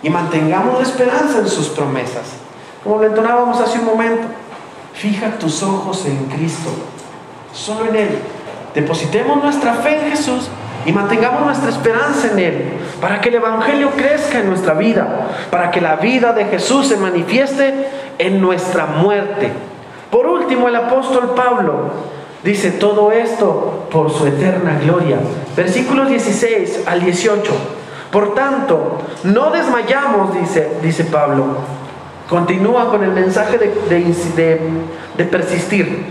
y 0.00 0.08
mantengamos 0.08 0.78
la 0.78 0.82
esperanza 0.82 1.40
en 1.40 1.48
sus 1.48 1.68
promesas. 1.68 2.34
Como 2.84 2.98
lo 2.98 3.06
entonábamos 3.06 3.60
hace 3.60 3.80
un 3.80 3.86
momento, 3.86 4.28
fija 4.92 5.38
tus 5.38 5.62
ojos 5.64 6.06
en 6.06 6.26
Cristo, 6.26 6.70
solo 7.52 7.86
en 7.86 7.96
Él. 7.96 8.18
Depositemos 8.74 9.42
nuestra 9.42 9.74
fe 9.74 10.04
en 10.04 10.10
Jesús 10.12 10.48
y 10.86 10.92
mantengamos 10.92 11.46
nuestra 11.46 11.70
esperanza 11.70 12.28
en 12.30 12.38
Él, 12.38 12.72
para 13.00 13.20
que 13.20 13.30
el 13.30 13.36
Evangelio 13.36 13.90
crezca 13.96 14.38
en 14.38 14.48
nuestra 14.48 14.74
vida, 14.74 15.28
para 15.50 15.70
que 15.70 15.80
la 15.80 15.96
vida 15.96 16.32
de 16.32 16.44
Jesús 16.44 16.86
se 16.86 16.96
manifieste 16.96 17.88
en 18.18 18.40
nuestra 18.40 18.86
muerte. 18.86 19.50
Por 20.10 20.26
último, 20.26 20.68
el 20.68 20.76
apóstol 20.76 21.32
Pablo 21.34 21.90
Dice 22.44 22.72
todo 22.72 23.10
esto 23.10 23.88
por 23.90 24.12
su 24.12 24.26
eterna 24.26 24.78
gloria. 24.78 25.16
Versículos 25.56 26.08
16 26.08 26.82
al 26.84 27.00
18. 27.00 27.52
Por 28.12 28.34
tanto, 28.34 28.98
no 29.24 29.50
desmayamos, 29.50 30.34
dice, 30.38 30.72
dice 30.82 31.04
Pablo. 31.04 31.56
Continúa 32.28 32.90
con 32.90 33.02
el 33.02 33.12
mensaje 33.12 33.56
de, 33.56 34.60
de, 35.16 35.24
persistir. 35.24 36.04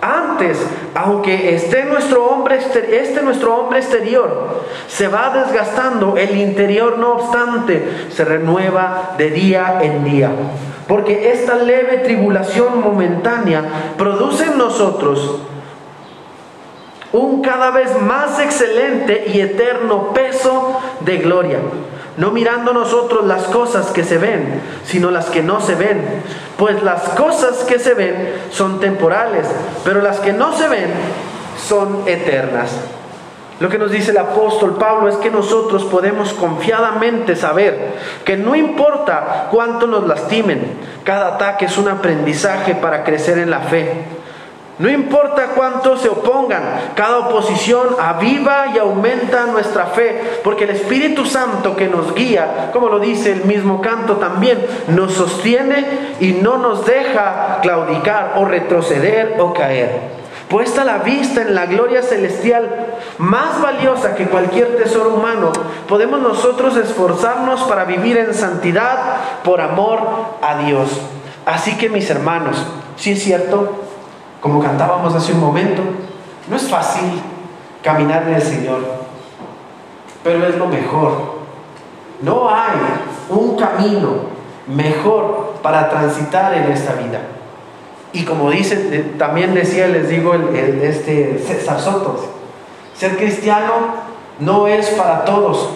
Antes, 0.00 0.64
aunque 0.94 1.56
esté 1.56 1.84
nuestro 1.86 2.24
hombre, 2.26 2.58
este 2.58 3.22
nuestro 3.22 3.56
hombre 3.56 3.80
exterior 3.80 4.62
se 4.86 5.08
va 5.08 5.30
desgastando, 5.30 6.16
el 6.16 6.36
interior 6.36 6.98
no 6.98 7.14
obstante 7.14 8.06
se 8.10 8.24
renueva 8.24 9.14
de 9.18 9.30
día 9.30 9.80
en 9.82 10.04
día. 10.04 10.30
Porque 10.86 11.32
esta 11.32 11.56
leve 11.56 11.98
tribulación 11.98 12.80
momentánea 12.80 13.94
produce 13.96 14.44
en 14.44 14.58
nosotros 14.58 15.40
un 17.14 17.42
cada 17.42 17.70
vez 17.70 18.00
más 18.02 18.40
excelente 18.40 19.26
y 19.32 19.40
eterno 19.40 20.12
peso 20.12 20.80
de 21.00 21.18
gloria, 21.18 21.58
no 22.16 22.32
mirando 22.32 22.72
nosotros 22.72 23.24
las 23.24 23.44
cosas 23.44 23.92
que 23.92 24.02
se 24.02 24.18
ven, 24.18 24.60
sino 24.84 25.12
las 25.12 25.26
que 25.26 25.40
no 25.40 25.60
se 25.60 25.76
ven, 25.76 26.02
pues 26.58 26.82
las 26.82 27.10
cosas 27.10 27.58
que 27.58 27.78
se 27.78 27.94
ven 27.94 28.34
son 28.50 28.80
temporales, 28.80 29.46
pero 29.84 30.02
las 30.02 30.18
que 30.18 30.32
no 30.32 30.56
se 30.56 30.66
ven 30.66 30.90
son 31.56 32.02
eternas. 32.06 32.72
Lo 33.60 33.68
que 33.68 33.78
nos 33.78 33.92
dice 33.92 34.10
el 34.10 34.18
apóstol 34.18 34.76
Pablo 34.76 35.08
es 35.08 35.14
que 35.14 35.30
nosotros 35.30 35.84
podemos 35.84 36.32
confiadamente 36.32 37.36
saber 37.36 37.92
que 38.24 38.36
no 38.36 38.56
importa 38.56 39.46
cuánto 39.52 39.86
nos 39.86 40.08
lastimen, 40.08 40.64
cada 41.04 41.36
ataque 41.36 41.66
es 41.66 41.78
un 41.78 41.86
aprendizaje 41.88 42.74
para 42.74 43.04
crecer 43.04 43.38
en 43.38 43.50
la 43.50 43.60
fe. 43.60 44.13
No 44.76 44.90
importa 44.90 45.50
cuánto 45.54 45.96
se 45.96 46.08
opongan, 46.08 46.62
cada 46.96 47.18
oposición 47.18 47.90
aviva 48.00 48.66
y 48.74 48.78
aumenta 48.78 49.46
nuestra 49.46 49.86
fe, 49.86 50.40
porque 50.42 50.64
el 50.64 50.70
Espíritu 50.70 51.24
Santo 51.24 51.76
que 51.76 51.86
nos 51.86 52.12
guía, 52.12 52.70
como 52.72 52.88
lo 52.88 52.98
dice 52.98 53.30
el 53.30 53.44
mismo 53.44 53.80
canto 53.80 54.14
también, 54.16 54.58
nos 54.88 55.12
sostiene 55.12 56.16
y 56.18 56.32
no 56.32 56.58
nos 56.58 56.84
deja 56.86 57.60
claudicar 57.62 58.32
o 58.36 58.46
retroceder 58.46 59.36
o 59.38 59.54
caer. 59.54 60.24
puesta 60.48 60.84
la 60.84 60.98
vista 60.98 61.42
en 61.42 61.54
la 61.54 61.66
gloria 61.66 62.02
celestial 62.02 62.86
más 63.18 63.60
valiosa 63.62 64.14
que 64.14 64.26
cualquier 64.26 64.76
tesoro 64.76 65.14
humano, 65.14 65.52
podemos 65.88 66.20
nosotros 66.20 66.76
esforzarnos 66.76 67.62
para 67.62 67.84
vivir 67.84 68.18
en 68.18 68.34
santidad 68.34 68.98
por 69.44 69.60
amor 69.60 70.00
a 70.42 70.58
Dios. 70.64 70.90
Así 71.46 71.76
que 71.76 71.88
mis 71.88 72.10
hermanos, 72.10 72.56
si 72.96 73.12
es 73.12 73.22
cierto, 73.22 73.83
como 74.44 74.60
cantábamos 74.60 75.14
hace 75.14 75.32
un 75.32 75.40
momento, 75.40 75.80
no 76.50 76.56
es 76.56 76.68
fácil 76.68 77.18
caminar 77.82 78.24
en 78.28 78.34
el 78.34 78.42
Señor, 78.42 78.78
pero 80.22 80.46
es 80.46 80.58
lo 80.58 80.66
mejor. 80.66 81.36
No 82.20 82.50
hay 82.50 82.76
un 83.30 83.56
camino 83.56 84.16
mejor 84.66 85.54
para 85.62 85.88
transitar 85.88 86.52
en 86.52 86.70
esta 86.70 86.92
vida. 86.92 87.20
Y 88.12 88.26
como 88.26 88.50
dice, 88.50 88.90
eh, 88.92 89.14
también 89.18 89.54
decía, 89.54 89.86
les 89.86 90.10
digo, 90.10 90.34
el, 90.34 90.82
este 90.82 91.38
César 91.38 91.80
ser 92.94 93.16
cristiano 93.16 93.72
no 94.40 94.66
es 94.66 94.90
para 94.90 95.24
todos, 95.24 95.70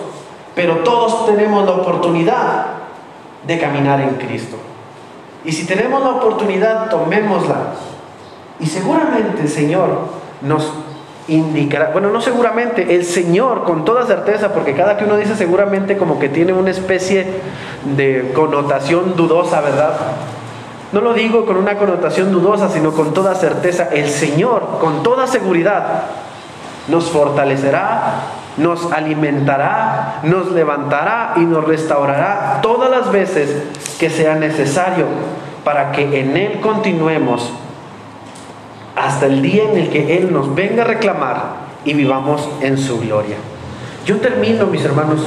pero 0.55 0.81
todos 0.81 1.25
tenemos 1.25 1.65
la 1.65 1.73
oportunidad 1.73 2.67
de 3.47 3.59
caminar 3.59 4.03
en 4.03 4.17
Cristo. 4.17 4.59
Y 5.43 5.53
si 5.53 5.67
tenemos 5.67 6.03
la 6.03 6.11
oportunidad, 6.11 6.91
tomémosla. 6.91 7.97
Y 8.61 8.67
seguramente 8.67 9.43
el 9.43 9.49
Señor 9.49 10.09
nos 10.43 10.73
indicará, 11.29 11.91
bueno, 11.93 12.11
no 12.11 12.21
seguramente, 12.21 12.95
el 12.95 13.05
Señor 13.05 13.65
con 13.65 13.85
toda 13.85 14.07
certeza, 14.07 14.53
porque 14.53 14.75
cada 14.75 14.97
que 14.97 15.05
uno 15.05 15.17
dice 15.17 15.37
seguramente 15.37 15.97
como 15.99 16.19
que 16.19 16.29
tiene 16.29 16.53
una 16.53 16.71
especie 16.71 17.27
de 17.97 18.33
connotación 18.35 19.15
dudosa, 19.15 19.61
¿verdad? 19.61 19.97
No 20.91 21.03
lo 21.03 21.13
digo 21.13 21.45
con 21.45 21.57
una 21.57 21.77
connotación 21.77 22.33
dudosa, 22.33 22.71
sino 22.71 22.93
con 22.93 23.13
toda 23.13 23.35
certeza. 23.35 23.89
El 23.93 24.09
Señor, 24.09 24.79
con 24.81 25.03
toda 25.03 25.27
seguridad, 25.27 26.05
nos 26.89 27.11
fortalecerá, 27.11 28.23
nos 28.57 28.91
alimentará, 28.91 30.21
nos 30.23 30.51
levantará 30.53 31.35
y 31.37 31.41
nos 31.41 31.65
restaurará 31.65 32.61
todas 32.63 32.91
las 32.91 33.13
veces 33.13 33.65
que 34.01 34.09
sea 34.09 34.35
necesario 34.35 35.05
para 35.63 35.93
que 35.93 36.21
en 36.21 36.37
Él 36.39 36.61
continuemos 36.61 37.53
hasta 38.99 39.27
el 39.27 39.43
día 39.43 39.65
en 39.65 39.79
el 39.79 39.91
que 39.91 40.19
Él 40.19 40.33
nos 40.33 40.55
venga 40.55 40.83
a 40.83 40.87
reclamar 40.87 41.69
y 41.85 41.95
vivamos 41.95 42.49
en 42.61 42.77
su 42.79 42.99
gloria. 43.01 43.37
Yo 44.05 44.17
termino, 44.17 44.67
mis 44.67 44.85
hermanos, 44.85 45.21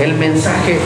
el 0.00 0.14
mensaje 0.14 0.78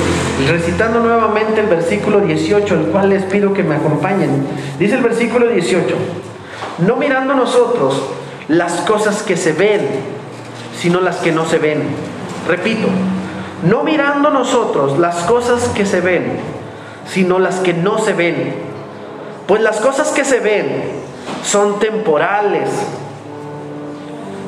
recitando 0.48 1.00
nuevamente 1.00 1.60
el 1.60 1.66
versículo 1.66 2.20
18, 2.20 2.74
el 2.74 2.86
cual 2.86 3.10
les 3.10 3.24
pido 3.24 3.52
que 3.52 3.62
me 3.62 3.74
acompañen. 3.74 4.46
Dice 4.78 4.94
el 4.94 5.02
versículo 5.02 5.48
18, 5.48 5.94
no 6.86 6.96
mirando 6.96 7.34
nosotros 7.34 8.02
las 8.48 8.72
cosas 8.82 9.22
que 9.22 9.36
se 9.36 9.52
ven, 9.52 9.82
sino 10.78 11.00
las 11.00 11.16
que 11.16 11.30
no 11.30 11.44
se 11.44 11.58
ven. 11.58 11.82
Repito, 12.48 12.88
no 13.64 13.84
mirando 13.84 14.30
nosotros 14.30 14.98
las 14.98 15.16
cosas 15.24 15.68
que 15.68 15.84
se 15.84 16.00
ven, 16.00 16.38
sino 17.06 17.38
las 17.38 17.56
que 17.56 17.74
no 17.74 17.98
se 17.98 18.14
ven. 18.14 18.54
Pues 19.46 19.60
las 19.60 19.78
cosas 19.80 20.08
que 20.08 20.24
se 20.24 20.40
ven 20.40 21.01
son 21.44 21.78
temporales, 21.78 22.70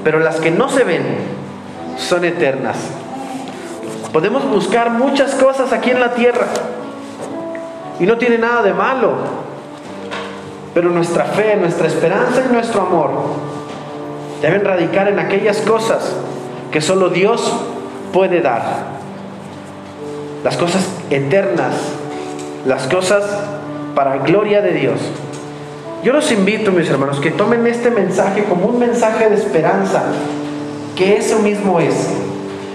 pero 0.03 0.21
las 0.21 0.37
que 0.37 0.51
no 0.51 0.69
se 0.69 0.85
ven 0.85 1.03
son 1.99 2.25
eternas. 2.25 2.77
Podemos 4.13 4.49
buscar 4.49 4.91
muchas 4.91 5.35
cosas 5.35 5.73
aquí 5.73 5.91
en 5.91 6.01
la 6.01 6.15
tierra 6.15 6.47
y 7.99 8.05
no 8.05 8.17
tiene 8.17 8.39
nada 8.39 8.63
de 8.63 8.73
malo, 8.73 9.13
pero 10.73 10.91
nuestra 10.91 11.25
fe, 11.25 11.57
nuestra 11.57 11.87
esperanza 11.87 12.43
y 12.49 12.53
nuestro 12.53 12.83
amor 12.83 13.11
deben 14.43 14.65
radicar 14.65 15.09
en 15.09 15.19
aquellas 15.19 15.59
cosas 15.59 16.15
que 16.71 16.81
solo 16.81 17.09
Dios 17.09 17.53
puede 18.13 18.41
dar. 18.41 18.63
Las 20.45 20.57
cosas 20.57 20.87
eternas, 21.11 21.75
las 22.67 22.87
cosas 22.87 23.25
para 23.95 24.19
gloria 24.19 24.61
de 24.61 24.73
Dios. 24.73 25.01
Yo 26.05 26.13
los 26.13 26.31
invito, 26.31 26.71
mis 26.71 26.91
hermanos, 26.91 27.19
que 27.19 27.31
tomen 27.31 27.67
este 27.67 27.91
mensaje 27.91 28.45
como 28.45 28.67
un 28.67 28.79
mensaje 28.79 29.31
de 29.31 29.37
esperanza, 29.37 30.03
que 30.95 31.17
eso 31.17 31.39
mismo 31.39 31.81
es. 31.81 32.11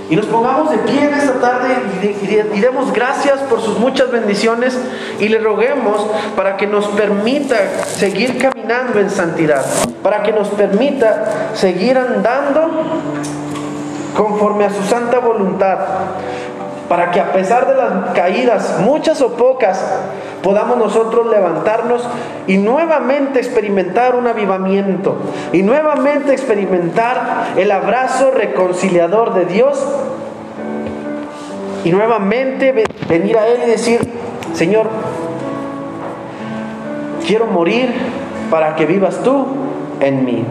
Y 0.09 0.15
nos 0.15 0.25
pongamos 0.25 0.71
de 0.71 0.79
pie 0.79 1.03
en 1.03 1.13
esta 1.13 1.33
tarde 1.33 1.75
y, 2.01 2.59
demos 2.59 2.91
gracias 2.91 3.41
por 3.41 3.61
sus 3.61 3.77
muchas 3.77 4.09
bendiciones 4.11 4.75
y 5.19 5.27
le 5.27 5.37
roguemos 5.37 6.07
para 6.35 6.57
que 6.57 6.65
nos 6.65 6.87
permita 6.87 7.55
seguir 7.85 8.39
caminando 8.39 8.99
en 8.99 9.11
santidad, 9.11 9.63
para 10.01 10.23
que 10.23 10.31
nos 10.31 10.47
permita 10.47 11.51
seguir 11.53 11.99
andando 11.99 12.71
conforme 14.17 14.65
a 14.65 14.71
su 14.71 14.81
santa 14.85 15.19
voluntad, 15.19 15.77
para 16.89 17.11
que 17.11 17.19
a 17.19 17.31
pesar 17.31 17.67
de 17.67 17.75
las 17.75 18.15
caídas, 18.15 18.79
muchas 18.79 19.21
o 19.21 19.33
pocas, 19.33 19.79
podamos 20.43 20.77
nosotros 20.77 21.27
levantarnos 21.27 22.07
y 22.47 22.57
nuevamente 22.57 23.39
experimentar 23.39 24.15
un 24.15 24.27
avivamiento 24.27 25.17
y 25.53 25.63
nuevamente 25.63 26.31
experimentar 26.31 27.53
el 27.57 27.71
abrazo 27.71 28.31
reconciliador 28.31 29.33
de 29.33 29.45
Dios 29.45 29.85
y 31.83 31.91
nuevamente 31.91 32.73
venir 33.07 33.37
a 33.37 33.47
Él 33.47 33.61
y 33.65 33.69
decir, 33.69 34.01
Señor, 34.53 34.87
quiero 37.25 37.47
morir 37.47 37.93
para 38.49 38.75
que 38.75 38.85
vivas 38.85 39.21
tú 39.23 39.47
en 39.99 40.25
mí. 40.25 40.45